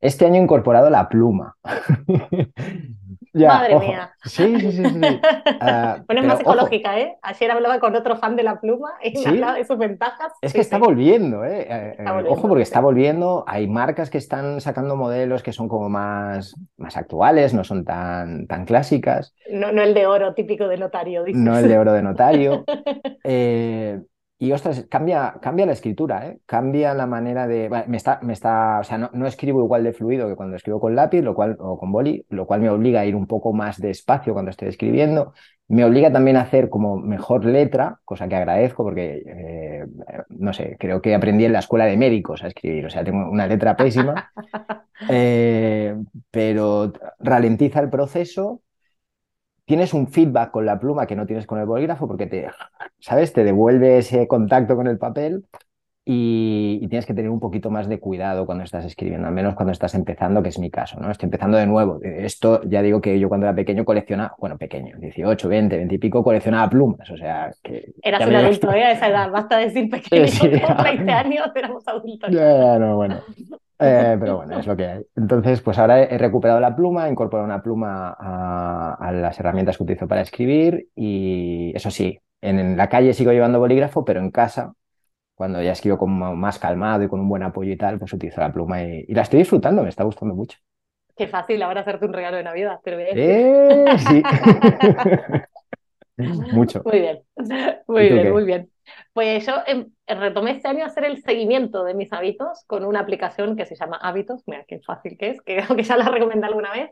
Este 0.00 0.26
año 0.26 0.36
he 0.36 0.42
incorporado 0.42 0.90
la 0.90 1.08
pluma. 1.08 1.56
Madre 3.44 3.78
mía. 3.78 4.10
Sí, 4.24 4.60
sí, 4.60 4.72
sí. 4.72 4.84
sí. 4.84 5.00
Uh, 5.00 6.04
bueno, 6.06 6.20
es 6.20 6.26
más 6.26 6.40
ecológica, 6.40 6.98
¿eh? 6.98 7.16
Ayer 7.22 7.50
hablaba 7.50 7.78
con 7.80 7.94
otro 7.94 8.16
fan 8.16 8.36
de 8.36 8.42
la 8.42 8.60
pluma 8.60 8.94
y 9.02 9.18
me 9.18 9.26
hablaba 9.26 9.54
de 9.54 9.64
sus 9.64 9.78
ventajas. 9.78 10.32
Es 10.40 10.52
que 10.52 10.60
está, 10.60 10.78
volviendo, 10.78 11.44
¿eh? 11.44 11.66
eh, 11.68 11.96
eh 11.98 12.24
ojo, 12.28 12.48
porque 12.48 12.62
está 12.62 12.80
volviendo. 12.80 13.44
Hay 13.46 13.66
marcas 13.66 14.10
que 14.10 14.18
están 14.18 14.60
sacando 14.60 14.96
modelos 14.96 15.42
que 15.42 15.52
son 15.52 15.68
como 15.68 15.88
más, 15.88 16.54
más 16.76 16.96
actuales, 16.96 17.54
no 17.54 17.64
son 17.64 17.84
tan, 17.84 18.46
tan 18.46 18.64
clásicas. 18.64 19.34
No, 19.50 19.72
no 19.72 19.82
el 19.82 19.94
de 19.94 20.06
oro 20.06 20.34
típico 20.34 20.68
de 20.68 20.78
notario, 20.78 21.24
dices. 21.24 21.42
No 21.42 21.58
el 21.58 21.68
de 21.68 21.78
oro 21.78 21.92
de 21.92 22.02
notario. 22.02 22.64
y 24.38 24.52
ostras, 24.52 24.86
cambia, 24.90 25.36
cambia 25.40 25.64
la 25.64 25.72
escritura, 25.72 26.26
¿eh? 26.28 26.40
cambia 26.44 26.92
la 26.92 27.06
manera 27.06 27.46
de. 27.46 27.70
Me 27.88 27.96
está, 27.96 28.20
me 28.22 28.34
está, 28.34 28.80
o 28.80 28.84
sea, 28.84 28.98
no, 28.98 29.10
no, 29.14 29.26
escribo 29.26 29.62
igual 29.62 29.82
de 29.82 29.94
fluido 29.94 30.28
que 30.28 30.36
cuando 30.36 30.56
escribo 30.56 30.78
con 30.78 30.94
lápiz, 30.94 31.22
lo 31.22 31.34
cual, 31.34 31.56
o 31.58 31.78
con 31.78 31.90
boli, 31.90 32.26
lo 32.28 32.46
cual 32.46 32.60
me 32.60 32.68
obliga 32.68 33.00
a 33.00 33.06
ir 33.06 33.16
un 33.16 33.26
poco 33.26 33.54
más 33.54 33.80
despacio 33.80 34.34
cuando 34.34 34.50
estoy 34.50 34.68
escribiendo. 34.68 35.32
Me 35.68 35.84
obliga 35.84 36.12
también 36.12 36.36
a 36.36 36.42
hacer 36.42 36.68
como 36.68 36.98
mejor 36.98 37.46
letra, 37.46 37.98
cosa 38.04 38.28
que 38.28 38.36
agradezco 38.36 38.84
porque, 38.84 39.22
eh, 39.26 39.86
no 40.28 40.52
sé, 40.52 40.76
creo 40.78 41.00
que 41.00 41.14
aprendí 41.14 41.46
en 41.46 41.54
la 41.54 41.60
escuela 41.60 41.86
de 41.86 41.96
médicos 41.96 42.44
a 42.44 42.48
escribir, 42.48 42.86
o 42.86 42.90
sea, 42.90 43.02
tengo 43.04 43.30
una 43.30 43.46
letra 43.46 43.74
pésima, 43.74 44.32
eh, 45.08 45.96
pero 46.30 46.92
ralentiza 47.18 47.80
el 47.80 47.88
proceso 47.88 48.60
tienes 49.66 49.92
un 49.92 50.08
feedback 50.08 50.52
con 50.52 50.64
la 50.64 50.78
pluma 50.78 51.06
que 51.06 51.16
no 51.16 51.26
tienes 51.26 51.46
con 51.46 51.58
el 51.58 51.66
bolígrafo 51.66 52.08
porque 52.08 52.26
te, 52.26 52.48
¿sabes? 52.98 53.32
Te 53.32 53.44
devuelve 53.44 53.98
ese 53.98 54.26
contacto 54.26 54.76
con 54.76 54.86
el 54.86 54.96
papel 54.96 55.44
y, 56.08 56.86
tienes 56.88 57.04
que 57.04 57.14
tener 57.14 57.30
un 57.30 57.40
poquito 57.40 57.68
más 57.68 57.88
de 57.88 57.98
cuidado 57.98 58.46
cuando 58.46 58.62
estás 58.62 58.84
escribiendo, 58.84 59.26
al 59.26 59.34
menos 59.34 59.56
cuando 59.56 59.72
estás 59.72 59.92
empezando, 59.96 60.40
que 60.40 60.50
es 60.50 60.58
mi 60.60 60.70
caso, 60.70 61.00
¿no? 61.00 61.10
Estoy 61.10 61.26
empezando 61.26 61.58
de 61.58 61.66
nuevo. 61.66 61.98
Esto 62.00 62.62
ya 62.62 62.80
digo 62.80 63.00
que 63.00 63.18
yo 63.18 63.28
cuando 63.28 63.46
era 63.46 63.56
pequeño 63.56 63.84
coleccionaba, 63.84 64.36
bueno, 64.38 64.56
pequeño, 64.56 64.96
18, 64.98 65.48
20, 65.48 65.76
20 65.76 65.94
y 65.96 65.98
pico, 65.98 66.22
coleccionaba 66.22 66.70
plumas, 66.70 67.10
o 67.10 67.16
sea, 67.16 67.50
que... 67.60 67.92
Eras 68.02 68.24
un 68.24 68.36
adulto, 68.36 68.70
¿eh? 68.72 68.84
A 68.84 68.92
esa 68.92 69.08
edad, 69.08 69.30
basta 69.32 69.58
decir 69.58 69.90
pequeño, 69.90 70.26
sí, 70.28 70.48
20 70.48 70.62
años 71.12 71.50
éramos 71.56 71.88
adultos. 71.88 72.30
Ya, 72.30 72.78
no, 72.78 72.94
bueno. 72.94 73.16
Eh, 73.78 74.16
pero 74.20 74.36
bueno, 74.38 74.58
es 74.58 74.66
lo 74.66 74.76
que 74.76 74.86
hay. 74.86 75.06
Entonces, 75.16 75.60
pues 75.60 75.78
ahora 75.78 76.02
he 76.02 76.18
recuperado 76.18 76.60
la 76.60 76.74
pluma, 76.74 77.06
he 77.06 77.10
incorporado 77.10 77.46
una 77.46 77.62
pluma 77.62 78.16
a, 78.18 79.12
las 79.12 79.38
herramientas 79.38 79.76
que 79.76 79.84
utilizo 79.84 80.08
para 80.08 80.22
escribir 80.22 80.88
y 80.94 81.72
eso 81.74 81.90
sí, 81.90 82.20
en, 82.40 82.76
la 82.76 82.88
calle 82.88 83.12
sigo 83.12 83.32
llevando 83.32 83.58
bolígrafo, 83.58 84.04
pero 84.04 84.20
en 84.20 84.30
casa, 84.30 84.74
cuando 85.34 85.62
ya 85.62 85.72
escribo 85.72 85.98
como 85.98 86.34
más 86.34 86.58
calmado 86.58 87.04
y 87.04 87.08
con 87.08 87.20
un 87.20 87.28
buen 87.28 87.42
apoyo 87.42 87.72
y 87.72 87.76
tal, 87.76 87.98
pues 87.98 88.12
utilizo 88.12 88.40
la 88.40 88.52
pluma 88.52 88.82
y, 88.82 89.06
la 89.08 89.22
estoy 89.22 89.40
disfrutando, 89.40 89.82
me 89.82 89.88
está 89.88 90.04
gustando 90.04 90.34
mucho. 90.34 90.58
Qué 91.16 91.26
fácil 91.28 91.62
ahora 91.62 91.80
hacerte 91.80 92.04
un 92.04 92.12
regalo 92.12 92.36
de 92.36 92.42
Navidad, 92.42 92.78
pero 92.84 92.98
bien. 92.98 93.10
Eh, 93.14 93.84
sí. 93.98 94.22
mucho. 96.52 96.82
Muy 96.84 97.00
bien, 97.00 97.25
muy 97.86 98.08
bien, 98.08 98.30
muy 98.30 98.44
bien. 98.44 98.70
Pues 99.12 99.44
yo 99.46 99.54
em, 99.66 99.90
retomé 100.06 100.52
este 100.52 100.68
año 100.68 100.84
hacer 100.84 101.04
el 101.04 101.22
seguimiento 101.22 101.84
de 101.84 101.94
mis 101.94 102.12
hábitos 102.12 102.64
con 102.66 102.84
una 102.84 103.00
aplicación 103.00 103.56
que 103.56 103.66
se 103.66 103.74
llama 103.74 103.96
Hábitos, 103.96 104.42
mira 104.46 104.64
qué 104.64 104.80
fácil 104.80 105.18
que 105.18 105.30
es, 105.30 105.42
que 105.42 105.56
creo 105.66 105.76
que 105.76 105.82
ya 105.82 105.96
la 105.96 106.08
recomendé 106.08 106.46
alguna 106.46 106.72
vez. 106.72 106.90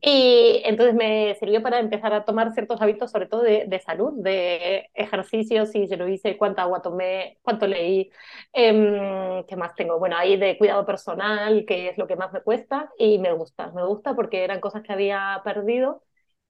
Y 0.00 0.62
entonces 0.64 0.94
me 0.94 1.34
sirvió 1.36 1.62
para 1.62 1.78
empezar 1.80 2.12
a 2.14 2.24
tomar 2.24 2.52
ciertos 2.52 2.80
hábitos, 2.80 3.10
sobre 3.10 3.26
todo 3.26 3.42
de, 3.42 3.64
de 3.68 3.80
salud, 3.80 4.12
de 4.22 4.90
ejercicios, 4.94 5.70
si 5.70 5.86
se 5.88 5.96
lo 5.96 6.08
hice, 6.08 6.36
cuánta 6.36 6.62
agua 6.62 6.82
tomé, 6.82 7.38
cuánto 7.42 7.66
leí, 7.66 8.10
eh, 8.52 9.44
qué 9.48 9.56
más 9.56 9.74
tengo. 9.74 9.98
Bueno, 9.98 10.16
ahí 10.16 10.36
de 10.36 10.58
cuidado 10.58 10.86
personal, 10.86 11.64
que 11.66 11.88
es 11.88 11.98
lo 11.98 12.06
que 12.06 12.16
más 12.16 12.32
me 12.32 12.40
cuesta, 12.42 12.90
y 12.98 13.18
me 13.18 13.32
gusta, 13.32 13.70
me 13.72 13.84
gusta 13.84 14.14
porque 14.14 14.44
eran 14.44 14.60
cosas 14.60 14.82
que 14.82 14.92
había 14.92 15.40
perdido. 15.44 16.02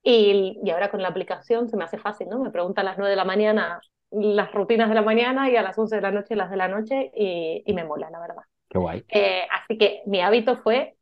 Y, 0.03 0.59
y, 0.63 0.71
ahora 0.71 0.91
con 0.91 1.01
la 1.01 1.09
aplicación 1.09 1.69
se 1.69 1.77
me 1.77 1.85
hace 1.85 1.99
fácil, 1.99 2.29
¿no? 2.29 2.41
Me 2.41 2.51
pregunta 2.51 2.81
a 2.81 2.85
las 2.85 2.99
9 2.99 3.11
de 3.11 3.17
la 3.17 3.25
mañana 3.25 3.81
las 4.13 4.53
rutinas 4.53 4.89
de 4.89 4.95
la 4.95 5.03
mañana 5.03 5.51
y 5.51 5.57
a 5.57 5.63
las 5.63 5.79
11 5.79 5.97
de 5.97 6.03
la 6.03 6.11
noche 6.11 6.37
las 6.37 6.51
de 6.51 6.57
la 6.57 6.69
noche 6.69 7.11
y, 7.15 7.63
y 7.65 7.73
me 7.73 7.85
mola, 7.85 8.11
la 8.11 8.21
verdad. 8.21 8.43
Qué 8.69 8.79
guay. 8.79 9.05
Eh, 9.09 9.43
así 9.51 9.79
que 9.79 10.03
mi 10.07 10.21
hábito 10.21 10.57
fue 10.59 10.97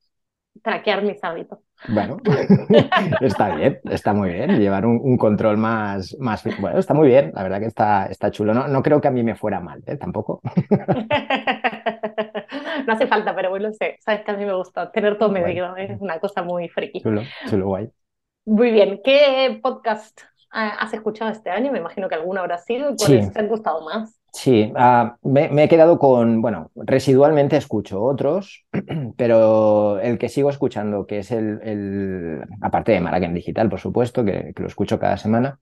traquear 0.62 1.02
mis 1.02 1.22
hábitos. 1.22 1.58
Bueno, 1.88 2.18
está 3.20 3.54
bien, 3.54 3.80
está 3.84 4.12
muy 4.12 4.32
bien. 4.32 4.58
Llevar 4.58 4.86
un, 4.86 5.16
control 5.16 5.56
más, 5.56 6.16
más. 6.18 6.44
Bueno, 6.60 6.78
está 6.78 6.94
muy 6.94 7.08
bien, 7.08 7.32
la 7.34 7.42
verdad 7.42 7.60
que 7.60 7.66
está, 7.66 8.06
está 8.06 8.30
chulo. 8.30 8.54
No, 8.54 8.68
no 8.68 8.82
creo 8.82 9.00
que 9.00 9.08
a 9.08 9.12
mí 9.12 9.22
me 9.22 9.34
fuera 9.34 9.60
mal, 9.60 9.82
¿eh? 9.86 9.96
tampoco. 9.96 10.40
no 12.86 12.92
hace 12.92 13.06
falta, 13.06 13.34
pero 13.34 13.50
bueno, 13.50 13.72
sé. 13.72 13.96
Sabes 14.00 14.22
que 14.22 14.30
a 14.30 14.36
mí 14.36 14.44
me 14.44 14.54
gusta 14.54 14.90
tener 14.92 15.18
todo 15.18 15.30
medido, 15.30 15.74
es 15.76 16.00
una 16.00 16.18
cosa 16.18 16.42
muy 16.42 16.68
friki. 16.68 17.00
Chulo, 17.00 17.22
chulo, 17.48 17.66
guay. 17.66 17.90
Muy 18.44 18.70
bien, 18.70 19.00
¿qué 19.04 19.60
podcast 19.62 20.20
has 20.50 20.92
escuchado 20.92 21.30
este 21.30 21.50
año? 21.50 21.70
Me 21.70 21.78
imagino 21.78 22.08
que 22.08 22.14
alguno 22.14 22.40
habrá 22.40 22.58
sido. 22.58 22.90
¿Y 22.90 22.96
cuáles 22.96 23.32
te 23.32 23.38
han 23.38 23.48
gustado 23.48 23.84
más? 23.84 24.20
Sí, 24.32 24.72
uh, 24.74 25.28
me, 25.28 25.48
me, 25.48 25.64
he 25.64 25.68
quedado 25.68 25.98
con, 25.98 26.40
bueno, 26.40 26.70
residualmente 26.74 27.56
escucho 27.56 28.02
otros, 28.02 28.64
pero 29.16 29.98
el 30.00 30.18
que 30.18 30.28
sigo 30.28 30.50
escuchando, 30.50 31.06
que 31.06 31.18
es 31.18 31.32
el, 31.32 31.60
el 31.62 32.44
aparte 32.60 32.92
de 32.92 33.00
Maraken 33.00 33.34
Digital, 33.34 33.68
por 33.68 33.80
supuesto, 33.80 34.24
que, 34.24 34.52
que, 34.54 34.62
lo 34.62 34.68
escucho 34.68 34.98
cada 34.98 35.16
semana, 35.16 35.58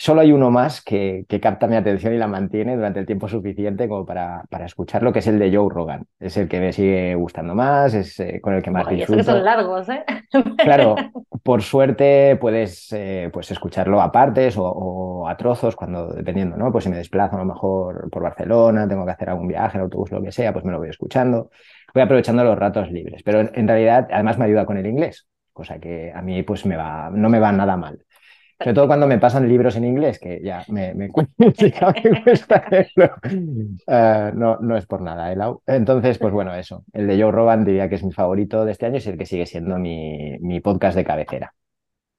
Solo 0.00 0.20
hay 0.20 0.30
uno 0.30 0.48
más 0.52 0.80
que, 0.80 1.24
que, 1.28 1.40
capta 1.40 1.66
mi 1.66 1.74
atención 1.74 2.14
y 2.14 2.18
la 2.18 2.28
mantiene 2.28 2.76
durante 2.76 3.00
el 3.00 3.06
tiempo 3.06 3.26
suficiente 3.26 3.88
como 3.88 4.06
para, 4.06 4.44
para 4.48 4.64
escucharlo, 4.64 5.12
que 5.12 5.18
es 5.18 5.26
el 5.26 5.40
de 5.40 5.52
Joe 5.52 5.68
Rogan. 5.68 6.06
Es 6.20 6.36
el 6.36 6.46
que 6.46 6.60
me 6.60 6.72
sigue 6.72 7.16
gustando 7.16 7.56
más, 7.56 7.94
es 7.94 8.20
eh, 8.20 8.40
con 8.40 8.54
el 8.54 8.62
que 8.62 8.70
más 8.70 8.86
Oye, 8.86 8.98
disfruto. 8.98 9.20
Eso 9.20 9.32
que 9.32 9.36
son 9.38 9.44
largos, 9.44 9.88
¿eh? 9.88 10.04
Claro, 10.58 10.94
por 11.42 11.62
suerte 11.62 12.38
puedes 12.40 12.92
eh, 12.92 13.28
pues 13.32 13.50
escucharlo 13.50 14.00
a 14.00 14.12
partes 14.12 14.56
o, 14.56 14.62
o, 14.62 15.28
a 15.28 15.36
trozos, 15.36 15.74
cuando 15.74 16.06
dependiendo, 16.12 16.56
¿no? 16.56 16.70
Pues 16.70 16.84
si 16.84 16.90
me 16.90 16.96
desplazo 16.96 17.34
a 17.34 17.40
lo 17.40 17.44
mejor 17.44 18.08
por 18.08 18.22
Barcelona, 18.22 18.86
tengo 18.86 19.04
que 19.04 19.10
hacer 19.10 19.30
algún 19.30 19.48
viaje, 19.48 19.78
en 19.78 19.82
autobús, 19.82 20.12
lo 20.12 20.22
que 20.22 20.30
sea, 20.30 20.52
pues 20.52 20.64
me 20.64 20.70
lo 20.70 20.78
voy 20.78 20.90
escuchando. 20.90 21.50
Voy 21.92 22.04
aprovechando 22.04 22.44
los 22.44 22.56
ratos 22.56 22.88
libres, 22.92 23.24
pero 23.24 23.40
en, 23.40 23.50
en 23.52 23.66
realidad 23.66 24.06
además 24.12 24.38
me 24.38 24.44
ayuda 24.44 24.64
con 24.64 24.78
el 24.78 24.86
inglés, 24.86 25.26
cosa 25.52 25.80
que 25.80 26.12
a 26.14 26.22
mí 26.22 26.44
pues 26.44 26.64
me 26.66 26.76
va, 26.76 27.10
no 27.12 27.28
me 27.28 27.40
va 27.40 27.50
nada 27.50 27.76
mal. 27.76 27.98
Sobre 28.58 28.74
todo 28.74 28.86
cuando 28.88 29.06
me 29.06 29.18
pasan 29.18 29.48
libros 29.48 29.76
en 29.76 29.84
inglés, 29.84 30.18
que 30.18 30.40
ya 30.42 30.64
me, 30.68 30.92
me, 30.94 31.08
cuesta 31.10 32.64
uh, 33.86 34.36
no, 34.36 34.58
no 34.60 34.76
es 34.76 34.84
por 34.86 35.00
nada, 35.00 35.32
¿eh, 35.32 35.36
Entonces, 35.66 36.18
pues 36.18 36.32
bueno, 36.32 36.54
eso. 36.54 36.84
El 36.92 37.06
de 37.06 37.22
Joe 37.22 37.30
Rogan 37.30 37.64
diría 37.64 37.88
que 37.88 37.94
es 37.94 38.02
mi 38.02 38.12
favorito 38.12 38.64
de 38.64 38.72
este 38.72 38.86
año 38.86 38.96
y 38.96 38.98
es 38.98 39.06
el 39.06 39.16
que 39.16 39.26
sigue 39.26 39.46
siendo 39.46 39.78
mi, 39.78 40.38
mi 40.40 40.60
podcast 40.60 40.96
de 40.96 41.04
cabecera. 41.04 41.54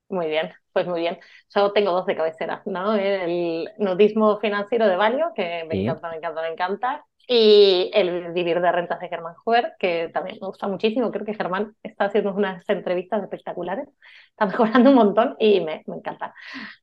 Muy 0.08 0.28
bien, 0.28 0.52
pues 0.72 0.88
muy 0.88 1.02
bien. 1.02 1.20
Yo 1.54 1.72
tengo 1.72 1.92
dos 1.92 2.06
de 2.06 2.16
cabecera, 2.16 2.64
¿no? 2.66 2.96
El 2.96 3.70
nudismo 3.78 4.40
financiero 4.40 4.88
de 4.88 4.96
Valio, 4.96 5.34
que 5.36 5.66
me 5.70 5.84
encanta, 5.84 6.10
me 6.10 6.18
encanta, 6.18 6.42
me 6.42 6.48
encanta. 6.48 7.06
Y 7.32 7.92
el 7.94 8.34
vivir 8.34 8.60
de 8.60 8.72
rentas 8.72 9.00
de 9.00 9.08
Germán 9.08 9.36
Jover, 9.36 9.74
que 9.80 10.10
también 10.12 10.38
me 10.42 10.48
gusta 10.48 10.68
muchísimo. 10.68 11.12
Creo 11.12 11.26
que 11.26 11.36
Germán 11.36 11.76
está 11.84 12.06
haciendo 12.06 12.34
unas 12.34 12.68
entrevistas 12.68 13.22
espectaculares, 13.22 13.88
está 14.32 14.46
mejorando 14.48 14.90
un 14.90 14.96
montón 14.96 15.36
y 15.40 15.62
me, 15.62 15.84
me 15.86 15.98
encanta. 15.98 16.34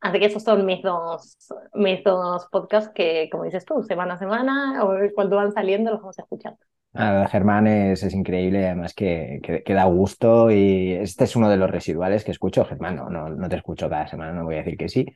Así 0.00 0.20
que 0.20 0.26
esos 0.26 0.44
son 0.44 0.64
mis 0.64 0.82
dos, 0.82 1.36
mis 1.74 2.04
dos 2.04 2.46
podcasts 2.50 2.92
que, 2.94 3.28
como 3.30 3.44
dices 3.44 3.64
tú, 3.64 3.82
semana 3.82 4.14
a 4.14 4.18
semana 4.18 4.84
o 4.84 4.94
cuando 5.16 5.36
van 5.36 5.52
saliendo 5.52 5.90
los 5.90 6.00
vamos 6.00 6.18
a 6.18 6.22
escuchar. 6.22 6.54
Ah, 6.98 7.28
Germán 7.30 7.66
es, 7.66 8.02
es, 8.02 8.14
increíble, 8.14 8.64
además 8.66 8.94
que, 8.94 9.40
que, 9.42 9.74
da 9.74 9.84
gusto 9.84 10.50
y 10.50 10.92
este 10.92 11.24
es 11.24 11.36
uno 11.36 11.50
de 11.50 11.56
los 11.56 11.70
residuales 11.70 12.24
que 12.24 12.30
escucho. 12.30 12.64
Germán, 12.64 12.96
no, 12.96 13.10
no, 13.10 13.28
no, 13.28 13.48
te 13.48 13.56
escucho 13.56 13.90
cada 13.90 14.06
semana, 14.06 14.32
no 14.32 14.44
voy 14.44 14.54
a 14.54 14.58
decir 14.58 14.76
que 14.78 14.88
sí, 14.88 15.06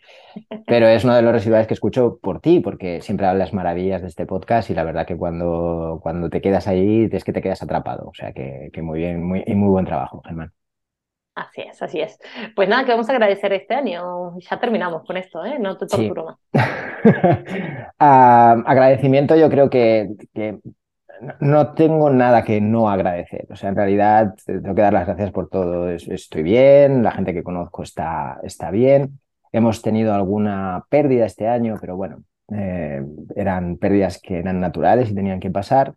pero 0.67 0.87
es 0.89 1.05
uno 1.05 1.15
de 1.15 1.23
los 1.23 1.33
residuales 1.33 1.67
que 1.67 1.75
escucho 1.75 2.19
por 2.21 2.41
ti, 2.41 2.61
porque 2.61 3.01
siempre 3.01 3.27
hablas 3.27 3.55
maravillas 3.55 4.03
de 4.03 4.09
este 4.09 4.27
podcast 4.27 4.69
y 4.71 4.75
la 4.75 4.85
verdad 4.85 5.07
que 5.07 5.17
cuando, 5.17 6.01
cuando 6.03 6.29
te 6.29 6.41
quedas 6.41 6.69
ahí 6.69 7.09
es 7.11 7.25
que 7.25 7.33
te 7.33 7.43
quedas 7.43 7.63
atrapado. 7.63 8.09
O 8.09 8.15
sea 8.15 8.33
que, 8.33 8.71
que 8.73 8.83
muy 8.83 8.99
bien 8.99 9.23
muy, 9.23 9.43
y 9.47 9.55
muy 9.55 9.71
buen 9.71 9.87
trabajo, 9.87 10.23
Germán. 10.25 10.53
Así 11.35 11.63
es, 11.63 11.81
así 11.81 12.01
es. 12.01 12.19
Pues 12.55 12.69
nada, 12.69 12.85
que 12.85 12.91
vamos 12.91 13.09
a 13.09 13.13
agradecer 13.13 13.53
este 13.53 13.75
año. 13.75 14.39
Ya 14.41 14.61
terminamos 14.61 15.05
con 15.05 15.17
esto, 15.17 15.45
¿eh? 15.45 15.59
No 15.59 15.79
te 15.79 15.87
torturo 15.87 16.27
más. 16.27 16.39
uh, 17.99 18.63
agradecimiento, 18.69 19.37
yo 19.37 19.49
creo 19.49 19.71
que, 19.71 20.11
que 20.35 20.59
no 21.41 21.75
tengo 21.75 22.11
nada 22.11 22.45
que 22.45 22.61
no 22.61 22.89
agradecer. 22.91 23.47
O 23.51 23.57
sea, 23.57 23.71
en 23.71 23.77
realidad 23.77 24.35
tengo 24.47 24.75
que 24.75 24.83
dar 24.83 24.93
las 24.93 25.07
gracias 25.07 25.31
por 25.31 25.49
todo. 25.49 25.89
Estoy 25.91 26.43
bien, 26.43 27.03
la 27.03 27.13
gente 27.13 27.35
que 27.35 27.43
conozco 27.43 27.83
está, 27.83 28.41
está 28.43 28.71
bien. 28.71 29.21
Hemos 29.53 29.83
tenido 29.83 30.15
alguna 30.15 30.85
pérdida 30.89 31.27
este 31.27 31.49
año, 31.49 31.77
pero 31.81 31.97
bueno, 31.97 32.25
eh, 32.55 33.03
eran 33.37 33.77
pérdidas 33.77 34.21
que 34.21 34.39
eran 34.39 34.61
naturales 34.61 35.11
y 35.11 35.15
tenían 35.15 35.41
que 35.41 35.51
pasar. 35.51 35.95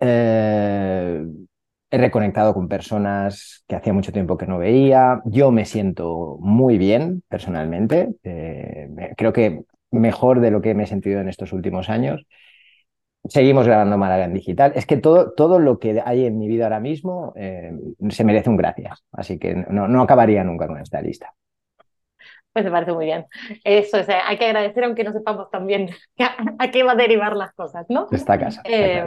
Eh, 0.00 1.24
he 1.90 1.98
reconectado 1.98 2.54
con 2.54 2.68
personas 2.68 3.64
que 3.66 3.76
hacía 3.76 3.92
mucho 3.92 4.12
tiempo 4.12 4.36
que 4.38 4.46
no 4.46 4.58
veía. 4.58 5.20
Yo 5.24 5.50
me 5.50 5.64
siento 5.64 6.38
muy 6.40 6.78
bien 6.78 7.22
personalmente. 7.28 8.10
Eh, 8.22 8.88
creo 9.16 9.32
que 9.32 9.64
mejor 9.90 10.40
de 10.40 10.50
lo 10.52 10.60
que 10.62 10.74
me 10.74 10.84
he 10.84 10.86
sentido 10.86 11.20
en 11.20 11.28
estos 11.28 11.52
últimos 11.52 11.88
años. 11.90 12.26
Seguimos 13.28 13.66
grabando 13.66 13.98
Málaga 13.98 14.24
en 14.24 14.34
digital. 14.34 14.72
Es 14.74 14.86
que 14.86 14.96
todo, 14.96 15.32
todo 15.32 15.58
lo 15.58 15.78
que 15.78 16.02
hay 16.04 16.24
en 16.24 16.38
mi 16.38 16.48
vida 16.48 16.64
ahora 16.64 16.80
mismo 16.80 17.32
eh, 17.36 17.72
se 18.08 18.24
merece 18.24 18.48
un 18.48 18.56
gracias. 18.56 19.04
Así 19.12 19.38
que 19.38 19.54
no, 19.54 19.88
no 19.88 20.02
acabaría 20.02 20.42
nunca 20.42 20.66
con 20.66 20.78
esta 20.78 21.02
lista. 21.02 21.34
Pues 22.52 22.64
me 22.64 22.70
parece 22.70 22.92
muy 22.92 23.04
bien. 23.04 23.26
Eso, 23.62 23.98
o 23.98 24.02
sea, 24.02 24.26
hay 24.26 24.36
que 24.36 24.46
agradecer 24.46 24.84
aunque 24.84 25.04
no 25.04 25.12
sepamos 25.12 25.50
también 25.50 25.90
a, 26.58 26.70
qué 26.70 26.82
va 26.82 26.92
a 26.92 26.96
derivar 26.96 27.36
las 27.36 27.52
cosas, 27.52 27.86
¿no? 27.88 28.08
Esta 28.10 28.38
casa. 28.38 28.62
Eh, 28.64 29.06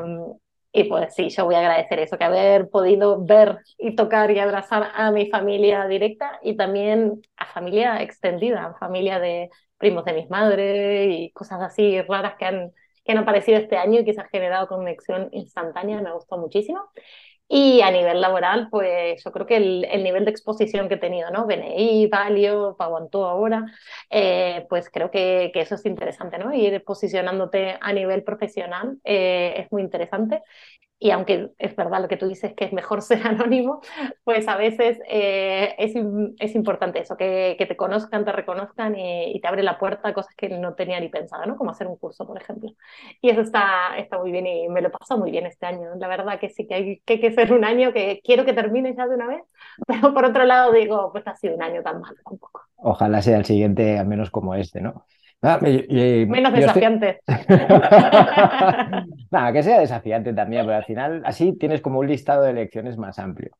y 0.75 0.85
pues 0.85 1.13
sí, 1.13 1.29
yo 1.29 1.45
voy 1.45 1.53
a 1.53 1.59
agradecer 1.59 1.99
eso, 1.99 2.17
que 2.17 2.23
haber 2.23 2.67
podido 2.69 3.23
ver 3.23 3.59
y 3.77 3.95
tocar 3.95 4.31
y 4.31 4.39
abrazar 4.39 4.89
a 4.95 5.11
mi 5.11 5.29
familia 5.29 5.85
directa 5.85 6.39
y 6.41 6.57
también 6.57 7.21
a 7.37 7.45
familia 7.45 8.01
extendida, 8.01 8.65
a 8.65 8.73
familia 8.73 9.19
de 9.19 9.51
primos 9.77 10.03
de 10.03 10.13
mis 10.13 10.29
madres 10.31 11.09
y 11.11 11.31
cosas 11.31 11.61
así 11.61 12.01
raras 12.01 12.35
que 12.39 12.45
han 12.45 12.71
que 13.03 13.11
han 13.11 13.17
aparecido 13.19 13.57
este 13.57 13.77
año 13.77 14.01
y 14.01 14.05
que 14.05 14.13
se 14.13 14.21
ha 14.21 14.27
generado 14.29 14.67
conexión 14.67 15.29
instantánea, 15.31 16.01
me 16.01 16.13
gustó 16.13 16.37
muchísimo. 16.37 16.81
Y 17.47 17.81
a 17.81 17.91
nivel 17.91 18.21
laboral, 18.21 18.69
pues 18.71 19.23
yo 19.23 19.31
creo 19.31 19.45
que 19.45 19.57
el, 19.57 19.85
el 19.91 20.03
nivel 20.03 20.25
de 20.25 20.31
exposición 20.31 20.87
que 20.87 20.95
he 20.95 20.97
tenido, 20.97 21.29
¿no? 21.29 21.45
BNI, 21.45 22.07
Valio, 22.07 22.75
Paguantó 22.77 23.25
ahora, 23.25 23.65
eh, 24.09 24.65
pues 24.69 24.89
creo 24.89 25.11
que, 25.11 25.51
que, 25.53 25.61
eso 25.61 25.75
es 25.75 25.85
interesante, 25.85 26.37
¿no? 26.39 26.53
Ir 26.53 26.83
posicionándote 26.83 27.77
a 27.79 27.93
nivel 27.93 28.23
profesional 28.23 28.97
eh, 29.03 29.53
es 29.57 29.71
muy 29.71 29.81
interesante 29.83 30.41
y 31.03 31.11
aunque 31.11 31.49
es 31.57 31.75
verdad 31.75 32.01
lo 32.01 32.07
que 32.07 32.15
tú 32.15 32.29
dices 32.29 32.53
que 32.53 32.63
es 32.63 32.71
mejor 32.71 33.01
ser 33.01 33.27
anónimo, 33.27 33.81
pues 34.23 34.47
a 34.47 34.55
veces 34.55 35.01
eh, 35.09 35.75
es, 35.77 35.93
es, 36.39 36.55
importante 36.55 36.99
eso, 36.99 37.17
que, 37.17 37.57
que, 37.59 37.65
te 37.65 37.75
conozcan, 37.75 38.23
te 38.23 38.31
reconozcan 38.31 38.95
y, 38.97 39.37
te 39.41 39.47
abre 39.49 39.63
la 39.63 39.77
puerta 39.77 40.07
a 40.07 40.13
cosas 40.13 40.33
que 40.35 40.47
no 40.47 40.75
tenía 40.75 41.01
ni 41.01 41.09
pensado, 41.09 41.45
¿no? 41.45 41.57
Como 41.57 41.71
hacer 41.71 41.87
un 41.87 41.97
curso, 41.97 42.25
por 42.25 42.41
ejemplo. 42.41 42.71
Y 43.21 43.29
eso 43.31 43.41
está, 43.41 43.97
está 43.97 44.17
muy 44.17 44.31
bien 44.31 44.47
y 44.47 44.69
me 44.69 44.81
lo 44.81 44.91
paso 44.91 45.17
muy 45.17 45.29
bien 45.29 45.45
este 45.45 45.65
año. 45.65 45.89
La 45.97 46.07
verdad 46.07 46.39
que 46.39 46.47
sí 46.47 46.65
que 46.65 46.73
hay 46.73 46.99
que, 46.99 47.19
que 47.19 47.33
ser 47.33 47.51
un 47.51 47.65
año 47.65 47.91
que 47.91 48.21
quiero 48.23 48.45
que 48.45 48.53
termine 48.53 48.95
ya 48.95 49.05
de 49.05 49.15
una 49.15 49.27
vez, 49.27 49.43
pero 49.85 50.13
por 50.13 50.23
otro 50.23 50.45
lado 50.45 50.71
digo, 50.71 51.11
pues 51.11 51.27
ha 51.27 51.35
sido 51.35 51.55
un 51.55 51.63
año 51.63 51.83
tan 51.83 51.99
malo 51.99 52.15
tampoco. 52.23 52.61
Ojalá 52.77 53.21
sea 53.21 53.37
el 53.37 53.45
siguiente, 53.45 53.99
al 53.99 54.07
menos 54.07 54.31
como 54.31 54.55
este, 54.55 54.79
¿no? 54.79 55.05
Ah, 55.45 55.59
Menos 55.61 56.53
desafiante. 56.53 57.19
Nada, 59.29 59.51
que 59.51 59.61
sea 59.61 59.81
desafiante 59.81 60.33
también, 60.33 60.65
pero 60.65 60.77
al 60.77 60.85
final 60.85 61.21
así 61.25 61.51
tienes 61.57 61.81
como 61.81 61.99
un 61.99 62.07
listado 62.07 62.43
de 62.43 62.51
elecciones 62.51 62.97
más 62.97 63.19
amplio. 63.19 63.51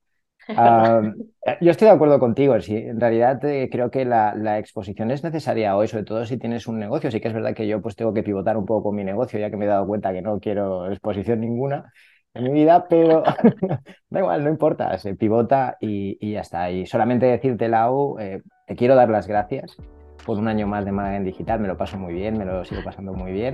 Ah, 0.48 1.02
yo 1.62 1.72
estoy 1.72 1.90
de 1.90 1.94
acuerdo 1.94 2.20
contigo, 2.20 2.58
sí, 2.62 2.78
en 2.78 3.02
realidad 3.02 3.44
eh, 3.44 3.68
creo 3.70 3.92
que 3.92 4.06
la, 4.06 4.34
la, 4.34 4.60
exposición 4.60 5.12
es 5.12 5.26
necesaria 5.26 5.76
hoy, 5.76 5.90
sobre 5.90 6.06
todo 6.06 6.26
si 6.26 6.38
tienes 6.38 6.68
un 6.68 6.80
negocio. 6.80 7.12
Sí 7.12 7.20
que 7.20 7.28
es 7.28 7.34
verdad 7.34 7.54
que 7.54 7.68
yo 7.68 7.82
pues 7.82 7.98
tengo 7.98 8.14
que 8.14 8.24
pivotar 8.24 8.56
un 8.56 8.66
poco 8.66 8.84
con 8.84 8.96
mi 8.96 9.04
negocio, 9.04 9.38
ya 9.38 9.50
que 9.50 9.58
me 9.58 9.66
he 9.66 9.68
dado 9.68 9.86
cuenta 9.86 10.14
que 10.14 10.22
no 10.22 10.40
quiero 10.40 10.90
exposición 10.90 11.42
ninguna 11.42 11.92
en 12.34 12.46
mi 12.46 12.52
vida, 12.52 12.88
pero 12.90 13.24
da 14.10 14.20
igual, 14.20 14.42
no 14.42 14.50
importa, 14.50 14.98
se 14.98 15.16
pivota 15.16 15.76
y, 15.82 16.18
y 16.22 16.32
ya 16.32 16.42
está. 16.42 16.72
Y 16.72 16.86
solamente 16.86 17.26
decirte, 17.26 17.68
Lau, 17.68 18.18
eh, 18.20 18.42
te 18.68 18.78
quiero 18.78 18.96
dar 18.96 19.10
las 19.10 19.28
gracias 19.28 19.76
por 20.26 20.38
un 20.38 20.48
año 20.48 20.68
más 20.68 20.86
de 20.86 20.92
en 20.92 21.24
digital, 21.24 21.60
me 21.60 21.68
lo 21.68 21.78
paso 21.78 21.98
muy 21.98 22.14
bien, 22.14 22.38
me 22.38 22.46
lo 22.46 22.64
sigo 22.66 22.82
pasando 22.84 23.14
muy 23.14 23.32
bien 23.32 23.54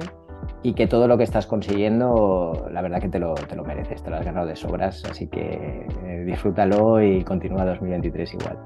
y 0.61 0.73
que 0.73 0.87
todo 0.87 1.07
lo 1.07 1.17
que 1.17 1.23
estás 1.23 1.47
consiguiendo, 1.47 2.67
la 2.71 2.81
verdad 2.81 3.01
que 3.01 3.09
te 3.09 3.19
lo, 3.19 3.33
te 3.33 3.55
lo 3.55 3.63
mereces, 3.63 4.03
te 4.03 4.09
lo 4.09 4.17
has 4.17 4.25
ganado 4.25 4.45
de 4.45 4.55
sobras, 4.55 5.03
así 5.09 5.27
que 5.27 5.87
eh, 6.05 6.23
disfrútalo 6.25 7.01
y 7.01 7.23
continúa 7.23 7.65
2023 7.65 8.33
igual. 8.33 8.57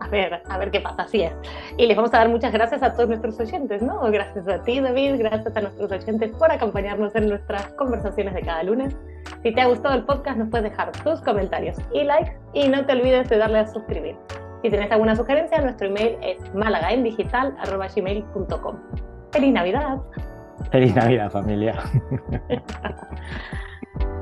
A 0.00 0.08
ver, 0.10 0.40
a 0.48 0.58
ver 0.58 0.70
qué 0.70 0.80
pasa, 0.80 1.02
así 1.02 1.22
es. 1.22 1.32
Y 1.76 1.86
les 1.86 1.96
vamos 1.96 2.14
a 2.14 2.18
dar 2.18 2.28
muchas 2.28 2.52
gracias 2.52 2.82
a 2.82 2.92
todos 2.92 3.08
nuestros 3.08 3.38
oyentes, 3.40 3.82
¿no? 3.82 4.00
Gracias 4.10 4.48
a 4.48 4.62
ti, 4.62 4.80
David, 4.80 5.16
gracias 5.18 5.54
a 5.56 5.60
nuestros 5.60 5.92
oyentes 5.92 6.30
por 6.38 6.50
acompañarnos 6.50 7.14
en 7.14 7.28
nuestras 7.28 7.66
conversaciones 7.74 8.34
de 8.34 8.40
cada 8.42 8.62
lunes. 8.62 8.96
Si 9.42 9.52
te 9.52 9.60
ha 9.60 9.66
gustado 9.66 9.96
el 9.96 10.04
podcast, 10.04 10.38
nos 10.38 10.48
puedes 10.48 10.70
dejar 10.70 10.92
tus 10.92 11.20
comentarios 11.20 11.76
y 11.92 12.04
likes 12.04 12.32
y 12.54 12.68
no 12.68 12.86
te 12.86 12.92
olvides 12.92 13.28
de 13.28 13.38
darle 13.38 13.58
a 13.58 13.66
suscribir. 13.66 14.16
Si 14.62 14.70
tienes 14.70 14.90
alguna 14.90 15.14
sugerencia, 15.14 15.60
nuestro 15.60 15.86
email 15.86 16.16
es 16.22 16.38
malagaendigital.gmail.com. 16.54 18.76
¡Feliz 19.30 19.52
Navidad! 19.52 19.98
¡Feliz 20.72 20.94
Navidad, 20.94 21.30
familia! 21.30 21.78